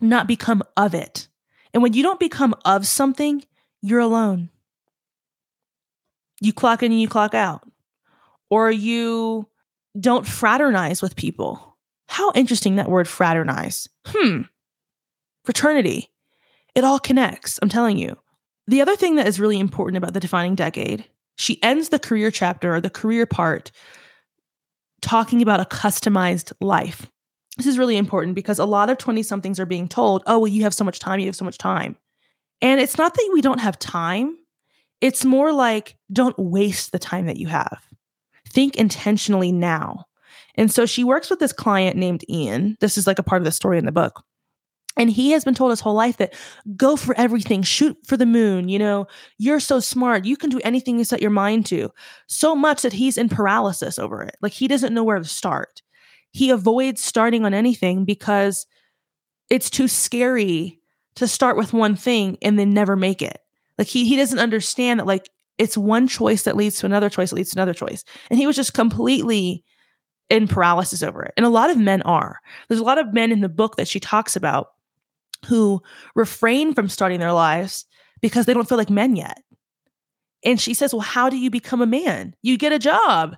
[0.00, 1.28] not become of it.
[1.72, 3.44] And when you don't become of something,
[3.82, 4.50] you're alone.
[6.40, 7.68] You clock in and you clock out,
[8.48, 9.46] or you
[9.98, 11.76] don't fraternize with people.
[12.08, 13.88] How interesting that word fraternize.
[14.06, 14.42] Hmm.
[15.44, 16.08] Fraternity.
[16.74, 18.16] It all connects, I'm telling you.
[18.66, 21.04] The other thing that is really important about the defining decade,
[21.36, 23.70] she ends the career chapter or the career part
[25.00, 27.06] talking about a customized life.
[27.60, 30.48] This is really important because a lot of 20 somethings are being told, oh, well,
[30.48, 31.94] you have so much time, you have so much time.
[32.62, 34.34] And it's not that we don't have time,
[35.02, 37.86] it's more like don't waste the time that you have.
[38.48, 40.06] Think intentionally now.
[40.54, 42.78] And so she works with this client named Ian.
[42.80, 44.24] This is like a part of the story in the book.
[44.96, 46.32] And he has been told his whole life that
[46.78, 48.70] go for everything, shoot for the moon.
[48.70, 50.24] You know, you're so smart.
[50.24, 51.90] You can do anything you set your mind to.
[52.26, 54.36] So much that he's in paralysis over it.
[54.40, 55.82] Like he doesn't know where to start.
[56.32, 58.66] He avoids starting on anything because
[59.48, 60.80] it's too scary
[61.16, 63.38] to start with one thing and then never make it.
[63.78, 67.30] Like he he doesn't understand that like it's one choice that leads to another choice
[67.30, 68.04] that leads to another choice.
[68.30, 69.64] And he was just completely
[70.30, 71.34] in paralysis over it.
[71.36, 72.40] And a lot of men are.
[72.68, 74.68] There's a lot of men in the book that she talks about
[75.46, 75.82] who
[76.14, 77.84] refrain from starting their lives
[78.20, 79.42] because they don't feel like men yet.
[80.44, 82.34] And she says, Well, how do you become a man?
[82.42, 83.36] You get a job,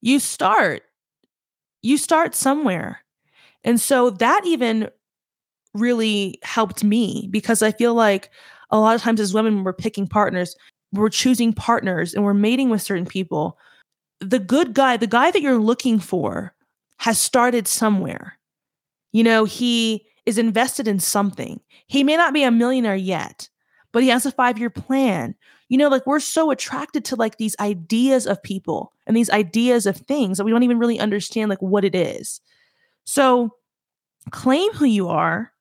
[0.00, 0.82] you start,
[1.82, 3.02] you start somewhere.
[3.64, 4.88] And so that even
[5.74, 8.30] really helped me because I feel like
[8.70, 10.56] a lot of times as women, we're picking partners,
[10.92, 13.58] we're choosing partners and we're mating with certain people.
[14.20, 16.54] The good guy, the guy that you're looking for,
[16.98, 18.38] has started somewhere.
[19.12, 21.60] You know, he is invested in something.
[21.86, 23.48] He may not be a millionaire yet,
[23.92, 25.34] but he has a five year plan.
[25.68, 29.86] You know, like we're so attracted to like these ideas of people and these ideas
[29.86, 32.40] of things that we don't even really understand like what it is.
[33.04, 33.54] So
[34.30, 35.52] claim who you are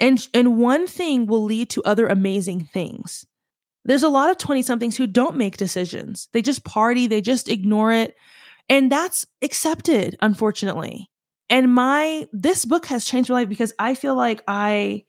[0.00, 3.26] and and one thing will lead to other amazing things.
[3.84, 6.28] There's a lot of 20 somethings who don't make decisions.
[6.32, 8.14] They just party, they just ignore it.
[8.68, 11.10] And that's accepted, unfortunately.
[11.50, 15.04] And my this book has changed my life because I feel like I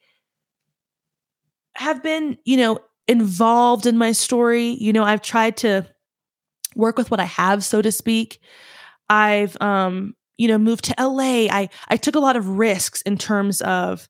[1.76, 4.78] have been, you know, involved in my story.
[4.80, 5.88] You know, I've tried to
[6.76, 8.40] work with what I have, so to speak.
[9.10, 11.48] I've um, you know, moved to LA.
[11.52, 14.08] I I took a lot of risks in terms of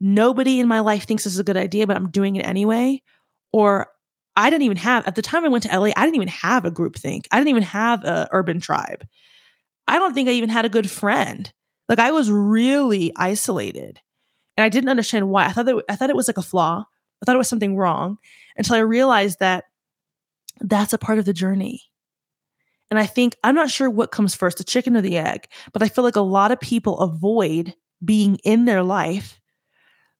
[0.00, 3.02] nobody in my life thinks this is a good idea, but I'm doing it anyway.
[3.52, 3.88] Or
[4.36, 6.64] I didn't even have, at the time I went to LA, I didn't even have
[6.64, 7.28] a group think.
[7.30, 9.06] I didn't even have a urban tribe.
[9.86, 11.52] I don't think I even had a good friend.
[11.88, 14.00] Like I was really isolated.
[14.56, 15.46] And I didn't understand why.
[15.46, 16.84] I thought that I thought it was like a flaw.
[17.24, 18.18] I thought it was something wrong
[18.56, 19.64] until I realized that
[20.60, 21.80] that's a part of the journey.
[22.90, 25.82] And I think I'm not sure what comes first, the chicken or the egg, but
[25.82, 29.40] I feel like a lot of people avoid being in their life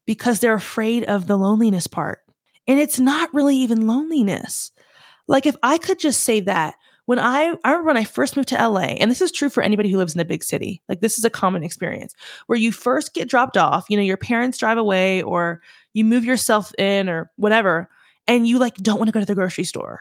[0.07, 2.21] because they're afraid of the loneliness part.
[2.67, 4.73] And it's not really even loneliness.
[5.29, 6.75] Like if I could just say that
[7.07, 9.62] when I I remember when I first moved to LA, and this is true for
[9.62, 10.83] anybody who lives in a big city.
[10.88, 12.14] Like this is a common experience
[12.47, 15.61] where you first get dropped off, you know, your parents drive away or
[15.94, 17.88] you move yourself in or whatever,
[18.26, 20.00] and you like don't want to go to the grocery store.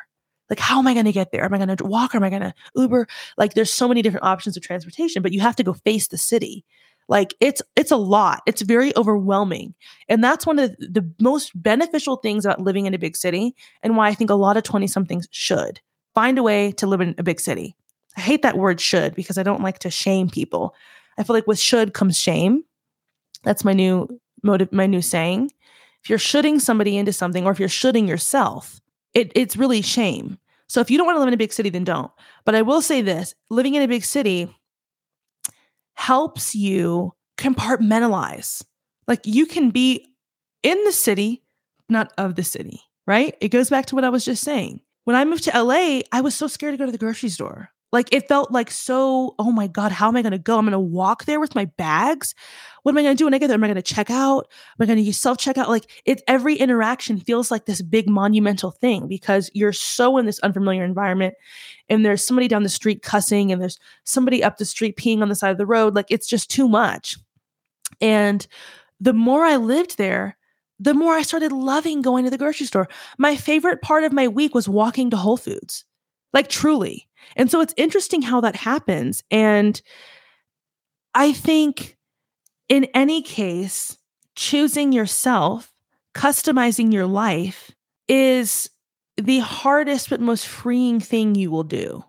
[0.49, 1.45] Like, how am I going to get there?
[1.45, 3.08] Am I going to walk or am I going to Uber?
[3.38, 6.17] Like, there's so many different options of transportation, but you have to go face the
[6.17, 6.65] city.
[7.10, 8.41] Like it's it's a lot.
[8.45, 9.73] It's very overwhelming.
[10.08, 13.97] And that's one of the most beneficial things about living in a big city and
[13.97, 15.82] why I think a lot of 20 somethings should
[16.15, 17.75] find a way to live in a big city.
[18.15, 20.75] I hate that word should because I don't like to shame people.
[21.17, 22.63] I feel like with should comes shame.
[23.43, 24.08] That's my new
[24.43, 25.51] motive, my new saying.
[26.04, 28.82] If you're shooting somebody into something or if you're shooting yourself,
[29.13, 30.38] it, it's really shame.
[30.68, 32.12] So if you don't want to live in a big city, then don't.
[32.46, 34.54] But I will say this living in a big city
[35.94, 38.63] helps you compartmentalize.
[39.08, 40.08] Like you can be
[40.63, 41.44] in the city,
[41.89, 43.36] not of the city, right?
[43.40, 44.82] It goes back to what I was just saying.
[45.06, 47.69] When I moved to LA, I was so scared to go to the grocery store.
[47.94, 50.58] Like it felt like so, oh my God, how am I going to go?
[50.58, 52.33] I'm going to walk there with my bags.
[52.81, 53.56] What am I going to do when I get there?
[53.56, 54.48] Am I going to check out?
[54.50, 55.67] Am I going to use self checkout?
[55.67, 60.39] Like it, every interaction feels like this big monumental thing because you're so in this
[60.39, 61.35] unfamiliar environment
[61.87, 65.29] and there's somebody down the street cussing and there's somebody up the street peeing on
[65.29, 65.94] the side of the road.
[65.94, 67.15] Like it's just too much.
[68.02, 68.48] And
[69.00, 70.35] the more I lived there,
[70.79, 72.89] the more I started loving going to the grocery store.
[73.19, 75.85] My favorite part of my week was walking to Whole Foods,
[76.33, 77.08] like truly.
[77.36, 79.24] And so it's interesting how that happens.
[79.32, 79.82] And
[81.15, 81.98] I think
[82.69, 83.98] in any case,
[84.36, 85.71] choosing yourself,
[86.15, 87.71] customizing your life
[88.08, 88.69] is
[89.17, 92.04] the hardest but most freeing thing you will do.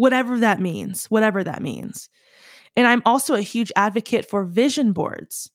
[0.00, 2.08] whatever that means, whatever that means.
[2.74, 5.50] And I'm also a huge advocate for vision boards.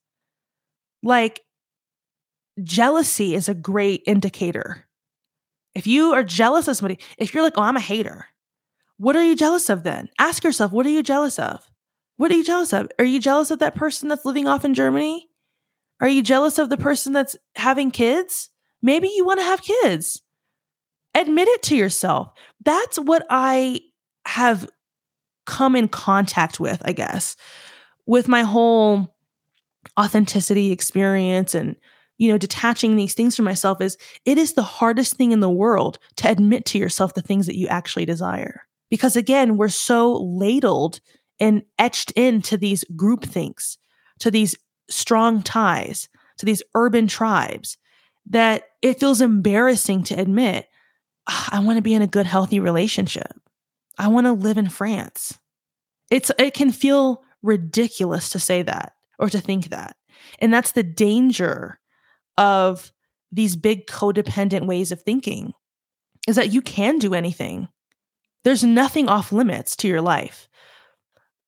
[1.01, 1.41] Like,
[2.61, 4.85] jealousy is a great indicator.
[5.73, 8.27] If you are jealous of somebody, if you're like, oh, I'm a hater,
[8.97, 10.09] what are you jealous of then?
[10.19, 11.69] Ask yourself, what are you jealous of?
[12.17, 12.89] What are you jealous of?
[12.97, 15.27] Are you jealous of that person that's living off in Germany?
[15.99, 18.49] Are you jealous of the person that's having kids?
[18.81, 20.21] Maybe you want to have kids.
[21.13, 22.29] Admit it to yourself.
[22.63, 23.81] That's what I
[24.25, 24.69] have
[25.45, 27.35] come in contact with, I guess,
[28.05, 29.15] with my whole
[29.99, 31.75] authenticity experience and
[32.17, 35.49] you know detaching these things from myself is it is the hardest thing in the
[35.49, 38.63] world to admit to yourself the things that you actually desire
[38.95, 40.99] because again we're so ladled
[41.39, 43.77] and etched into these group things
[44.19, 44.55] to these
[44.89, 47.77] strong ties to these urban tribes
[48.27, 50.67] that it feels embarrassing to admit
[51.27, 53.39] ah, i want to be in a good healthy relationship
[53.97, 55.37] I want to live in France.
[56.11, 59.95] It's it can feel ridiculous to say that or to think that.
[60.39, 61.79] And that's the danger
[62.37, 62.91] of
[63.31, 65.53] these big codependent ways of thinking
[66.27, 67.67] is that you can do anything.
[68.45, 70.47] There's nothing off limits to your life.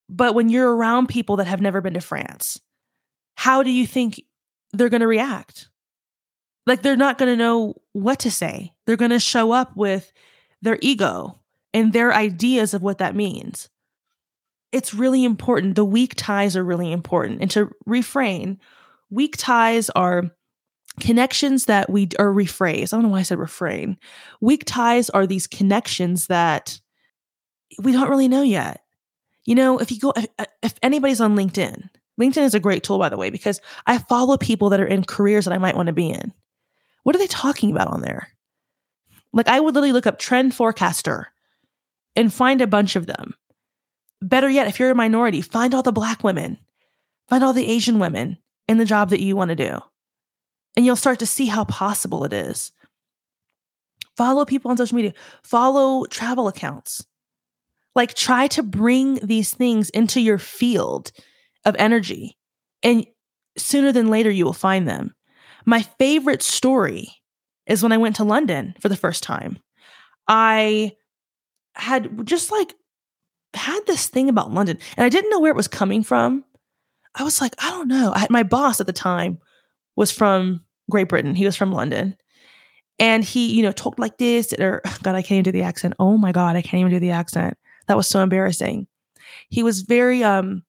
[0.10, 2.60] But when you're around people that have never been to France,
[3.36, 4.22] how do you think
[4.74, 5.70] they're going to react?
[6.66, 8.74] Like they're not going to know what to say.
[8.86, 10.12] They're going to show up with
[10.64, 11.40] their ego
[11.72, 13.70] and their ideas of what that means.
[14.72, 15.76] It's really important.
[15.76, 17.42] The weak ties are really important.
[17.42, 18.60] And to refrain,
[19.12, 20.32] weak ties are
[21.00, 22.92] connections that we are rephrase.
[22.92, 23.98] I don't know why I said refrain.
[24.42, 26.82] Weak ties are these connections that
[27.80, 28.84] we don't really know yet.
[29.46, 32.84] You know, if you go, if, uh, if anybody's on LinkedIn, LinkedIn is a great
[32.84, 35.76] tool, by the way, because I follow people that are in careers that I might
[35.76, 36.34] want to be in.
[37.04, 38.30] What are they talking about on there?
[39.34, 41.32] Like, I would literally look up trend forecaster
[42.16, 43.36] and find a bunch of them.
[44.22, 46.58] Better yet, if you're a minority, find all the black women,
[47.30, 49.80] find all the Asian women in the job that you want to do.
[50.76, 52.72] And you'll start to see how possible it is.
[54.18, 55.14] Follow people on social media,
[55.44, 57.06] follow travel accounts.
[57.98, 61.12] Like, try to bring these things into your field
[61.66, 62.38] of energy.
[62.84, 63.06] And
[63.58, 65.16] sooner than later, you will find them.
[65.66, 67.10] My favorite story
[67.66, 69.60] is when I went to London for the first time.
[70.28, 70.94] I
[71.76, 72.74] had just like
[73.54, 76.44] had this thing about London and I didn't know where it was coming from.
[77.16, 78.14] I was like, I don't know.
[78.14, 79.40] I, had, my boss at the time
[79.96, 81.36] was from Great Britain.
[81.36, 82.16] He was from London.
[83.00, 85.96] And he, you know, talked like this, or God, I can't even do the accent.
[86.00, 87.58] Oh my God, I can't even do the accent.
[87.88, 88.88] That was so embarrassing.
[89.50, 90.64] He was very um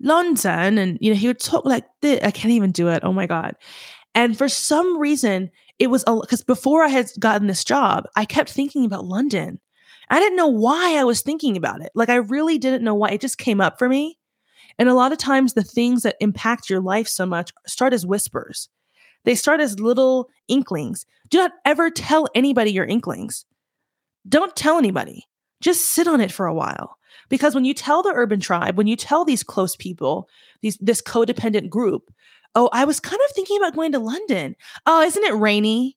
[0.00, 2.20] London, and you know, he would talk like this.
[2.22, 3.02] I can't even do it.
[3.04, 3.56] Oh my God.
[4.14, 8.50] And for some reason, it was because before I had gotten this job, I kept
[8.50, 9.60] thinking about London.
[10.10, 11.90] I didn't know why I was thinking about it.
[11.94, 13.10] Like I really didn't know why.
[13.10, 14.18] It just came up for me.
[14.78, 18.04] And a lot of times the things that impact your life so much start as
[18.06, 18.68] whispers.
[19.24, 21.06] They start as little inklings.
[21.28, 23.46] Do not ever tell anybody your inklings.
[24.28, 25.26] Don't tell anybody.
[25.64, 26.98] Just sit on it for a while.
[27.30, 30.28] Because when you tell the urban tribe, when you tell these close people,
[30.60, 32.12] these this codependent group,
[32.54, 34.56] oh, I was kind of thinking about going to London.
[34.84, 35.96] Oh, isn't it rainy?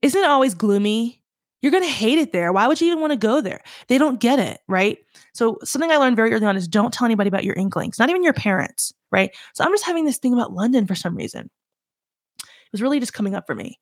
[0.00, 1.22] Isn't it always gloomy?
[1.60, 2.54] You're going to hate it there.
[2.54, 3.60] Why would you even want to go there?
[3.88, 4.96] They don't get it, right?
[5.34, 8.08] So, something I learned very early on is don't tell anybody about your inklings, not
[8.08, 9.30] even your parents, right?
[9.52, 11.50] So, I'm just having this thing about London for some reason.
[12.40, 13.78] It was really just coming up for me.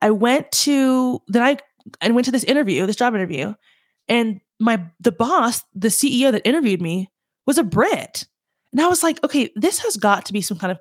[0.00, 1.58] I went to then I
[2.00, 3.54] I went to this interview, this job interview,
[4.08, 7.10] and my the boss, the CEO that interviewed me
[7.46, 8.26] was a Brit.
[8.72, 10.78] And I was like, okay, this has got to be some kind of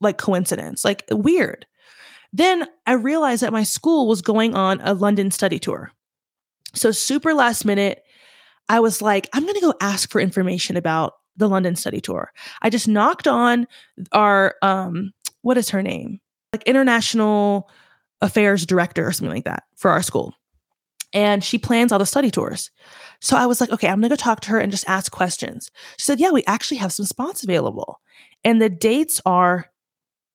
[0.00, 1.66] like coincidence, like weird.
[2.32, 5.90] Then I realized that my school was going on a London study tour.
[6.74, 8.02] So, super last minute,
[8.68, 12.32] I was like, I'm going to go ask for information about the London study tour.
[12.62, 13.66] I just knocked on
[14.12, 15.12] our, um,
[15.42, 16.20] what is her name?
[16.52, 17.68] Like international
[18.20, 20.34] affairs director or something like that for our school.
[21.12, 22.70] And she plans all the study tours.
[23.20, 25.70] So I was like, okay, I'm to go talk to her and just ask questions.
[25.98, 28.00] She said, yeah, we actually have some spots available.
[28.44, 29.70] And the dates are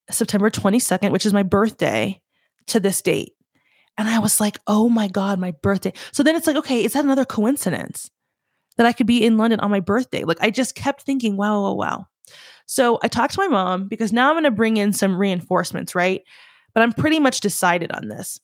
[0.09, 2.21] September 22nd, which is my birthday,
[2.67, 3.33] to this date.
[3.97, 5.93] And I was like, oh my God, my birthday.
[6.11, 8.11] So then it's like, okay, is that another coincidence
[8.77, 10.23] that I could be in London on my birthday?
[10.23, 12.07] Like I just kept thinking, wow, wow, wow.
[12.67, 16.21] So I talked to my mom because now I'm to bring in some reinforcements, right?
[16.73, 18.39] But I'm pretty much decided on this.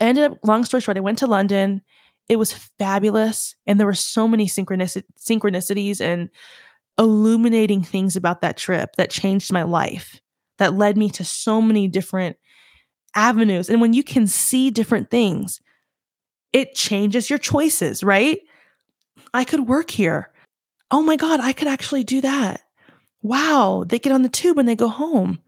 [0.00, 1.82] Ended up, long story short, I went to London.
[2.28, 3.54] It was fabulous.
[3.66, 6.30] And there were so many synchronicities and
[6.98, 10.20] illuminating things about that trip that changed my life
[10.58, 12.36] that led me to so many different
[13.14, 13.68] avenues.
[13.68, 15.60] And when you can see different things,
[16.52, 18.40] it changes your choices, right?
[19.34, 20.30] I could work here.
[20.90, 22.60] Oh my God, I could actually do that.
[23.22, 25.40] Wow, they get on the tube and they go home.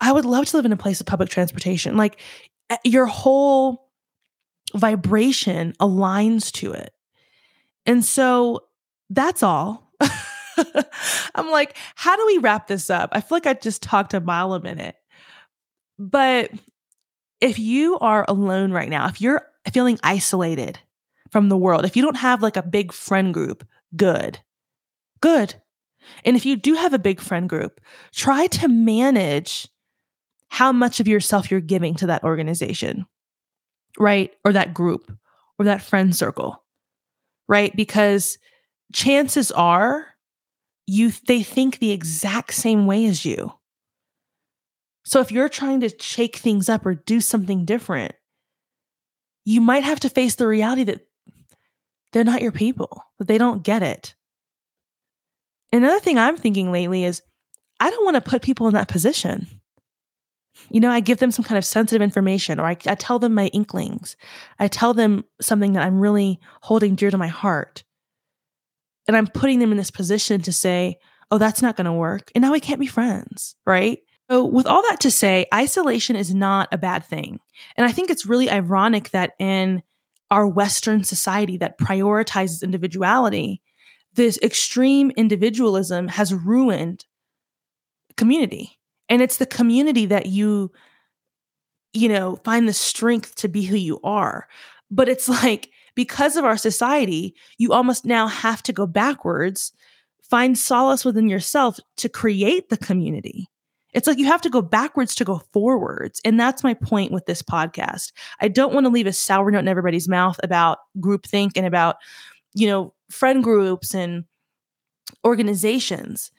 [0.00, 1.96] I would love to live in a place of public transportation.
[1.96, 2.18] Like
[2.84, 3.90] your whole
[4.74, 6.92] vibration aligns to it.
[7.86, 8.60] And so
[9.10, 9.90] that's all.
[11.34, 13.10] I'm like, how do we wrap this up?
[13.12, 14.96] I feel like I just talked a mile a minute.
[15.98, 16.50] But
[17.40, 20.78] if you are alone right now, if you're feeling isolated
[21.30, 24.38] from the world, if you don't have like a big friend group, good.
[25.20, 25.54] Good.
[26.24, 27.80] And if you do have a big friend group,
[28.12, 29.68] try to manage
[30.52, 33.06] how much of yourself you're giving to that organization,
[33.98, 34.34] right?
[34.44, 35.10] Or that group
[35.58, 36.62] or that friend circle,
[37.48, 37.74] right?
[37.74, 38.36] Because
[38.92, 40.08] chances are
[40.86, 43.50] you they think the exact same way as you.
[45.06, 48.12] So if you're trying to shake things up or do something different,
[49.46, 51.00] you might have to face the reality that
[52.12, 54.14] they're not your people, that they don't get it.
[55.72, 57.22] Another thing I'm thinking lately is
[57.80, 59.46] I don't want to put people in that position.
[60.70, 63.34] You know, I give them some kind of sensitive information or I, I tell them
[63.34, 64.16] my inklings.
[64.58, 67.84] I tell them something that I'm really holding dear to my heart.
[69.06, 70.98] And I'm putting them in this position to say,
[71.30, 72.30] oh, that's not going to work.
[72.34, 73.98] And now we can't be friends, right?
[74.30, 77.40] So, with all that to say, isolation is not a bad thing.
[77.76, 79.82] And I think it's really ironic that in
[80.30, 83.60] our Western society that prioritizes individuality,
[84.14, 87.04] this extreme individualism has ruined
[88.16, 88.78] community.
[89.08, 90.72] And it's the community that you,
[91.92, 94.48] you know, find the strength to be who you are.
[94.90, 99.72] But it's like, because of our society, you almost now have to go backwards,
[100.22, 103.48] find solace within yourself to create the community.
[103.92, 106.20] It's like you have to go backwards to go forwards.
[106.24, 108.12] And that's my point with this podcast.
[108.40, 111.96] I don't want to leave a sour note in everybody's mouth about groupthink and about,
[112.54, 114.24] you know, friend groups and
[115.26, 116.30] organizations.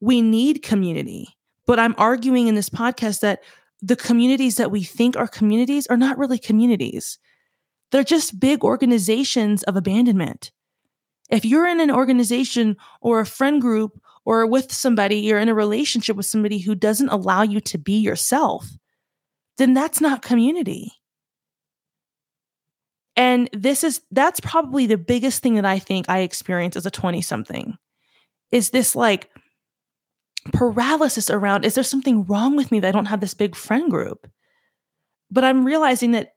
[0.00, 1.35] We need community.
[1.66, 3.42] But I'm arguing in this podcast that
[3.82, 7.18] the communities that we think are communities are not really communities.
[7.92, 10.50] They're just big organizations of abandonment.
[11.30, 15.54] If you're in an organization or a friend group or with somebody, you're in a
[15.54, 18.68] relationship with somebody who doesn't allow you to be yourself,
[19.58, 20.92] then that's not community.
[23.16, 26.90] And this is that's probably the biggest thing that I think I experienced as a
[26.90, 27.78] 20 something
[28.52, 29.30] is this like
[30.52, 33.90] paralysis around is there something wrong with me that I don't have this big friend
[33.90, 34.28] group?
[35.30, 36.34] But I'm realizing that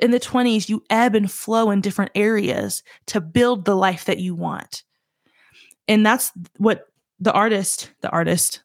[0.00, 4.18] in the 20s you ebb and flow in different areas to build the life that
[4.18, 4.82] you want.
[5.88, 6.86] And that's what
[7.20, 8.62] the artist, the artist,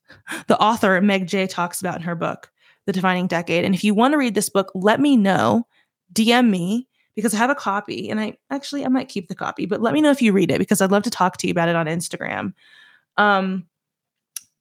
[0.47, 2.51] the author, Meg Jay, talks about in her book,
[2.85, 3.65] The Defining Decade.
[3.65, 5.67] And if you want to read this book, let me know,
[6.13, 9.65] DM me because I have a copy and I actually I might keep the copy,
[9.65, 11.51] but let me know if you read it because I'd love to talk to you
[11.51, 12.53] about it on Instagram.
[13.17, 13.65] Um,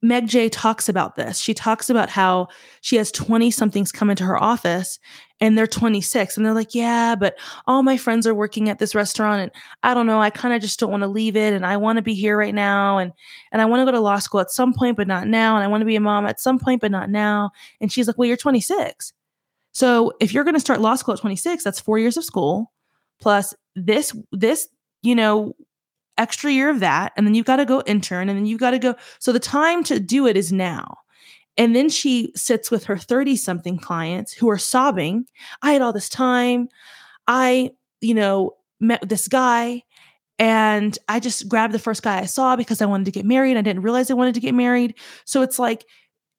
[0.01, 1.39] Meg Jay talks about this.
[1.39, 2.47] She talks about how
[2.81, 4.97] she has 20 somethings come into her office
[5.41, 7.37] and they're 26 and they're like, "Yeah, but
[7.67, 9.51] all my friends are working at this restaurant and
[9.83, 11.97] I don't know, I kind of just don't want to leave it and I want
[11.97, 13.11] to be here right now and
[13.51, 15.63] and I want to go to law school at some point but not now and
[15.63, 18.17] I want to be a mom at some point but not now." And she's like,
[18.17, 19.11] "Well, you're 26."
[19.73, 22.71] So, if you're going to start law school at 26, that's 4 years of school
[23.21, 24.67] plus this this,
[25.03, 25.53] you know,
[26.19, 28.71] extra year of that and then you've got to go intern and then you've got
[28.71, 30.97] to go so the time to do it is now.
[31.57, 35.25] And then she sits with her 30 something clients who are sobbing
[35.63, 36.69] i had all this time.
[37.27, 39.83] I you know met this guy
[40.37, 43.57] and i just grabbed the first guy i saw because i wanted to get married
[43.57, 44.95] i didn't realize i wanted to get married.
[45.25, 45.85] So it's like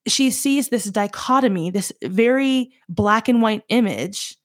[0.07, 4.37] she sees this dichotomy this very black and white image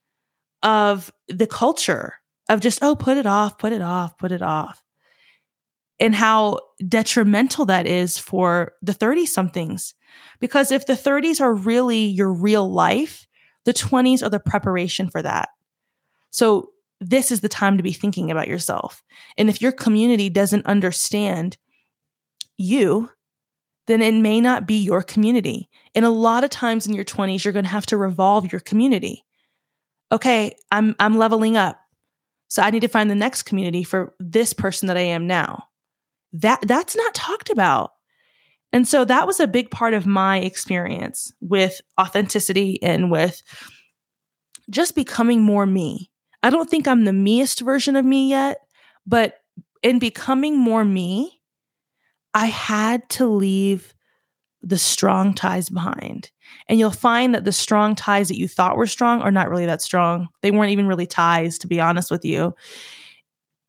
[0.63, 2.15] of the culture
[2.49, 4.84] of just oh put it off put it off put it off
[5.99, 9.93] and how detrimental that is for the 30 somethings.
[10.39, 13.27] Because if the 30s are really your real life,
[13.63, 15.49] the 20s are the preparation for that.
[16.31, 16.69] So,
[17.01, 19.03] this is the time to be thinking about yourself.
[19.37, 21.57] And if your community doesn't understand
[22.57, 23.09] you,
[23.87, 25.69] then it may not be your community.
[25.93, 28.61] And a lot of times in your 20s, you're going to have to revolve your
[28.61, 29.25] community.
[30.11, 31.79] Okay, I'm I'm leveling up.
[32.47, 35.67] So I need to find the next community for this person that I am now
[36.41, 37.91] that that's not talked about.
[38.73, 43.41] And so that was a big part of my experience with authenticity and with
[44.69, 46.09] just becoming more me.
[46.43, 48.61] I don't think I'm the meest version of me yet,
[49.07, 49.39] but
[49.81, 51.39] in becoming more me,
[52.33, 53.93] I had to leave
[54.61, 56.31] the strong ties behind.
[56.67, 59.67] And you'll find that the strong ties that you thought were strong are not really
[59.67, 60.27] that strong.
[60.41, 62.55] They weren't even really ties, to be honest with you.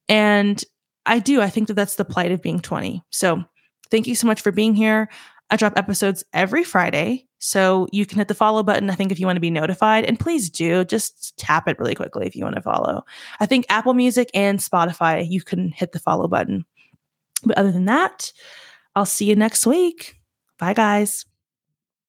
[0.09, 0.65] And
[1.07, 1.41] I do.
[1.41, 3.03] I think that that's the plight of being 20.
[3.11, 3.43] So
[3.91, 5.09] thank you so much for being here.
[5.51, 7.27] I drop episodes every Friday.
[7.39, 10.05] So you can hit the follow button, I think, if you want to be notified.
[10.05, 13.05] And please do just tap it really quickly if you want to follow.
[13.41, 16.65] I think Apple Music and Spotify, you can hit the follow button.
[17.45, 18.33] But other than that,
[18.97, 20.17] I'll see you next week.
[20.59, 21.27] Bye, guys.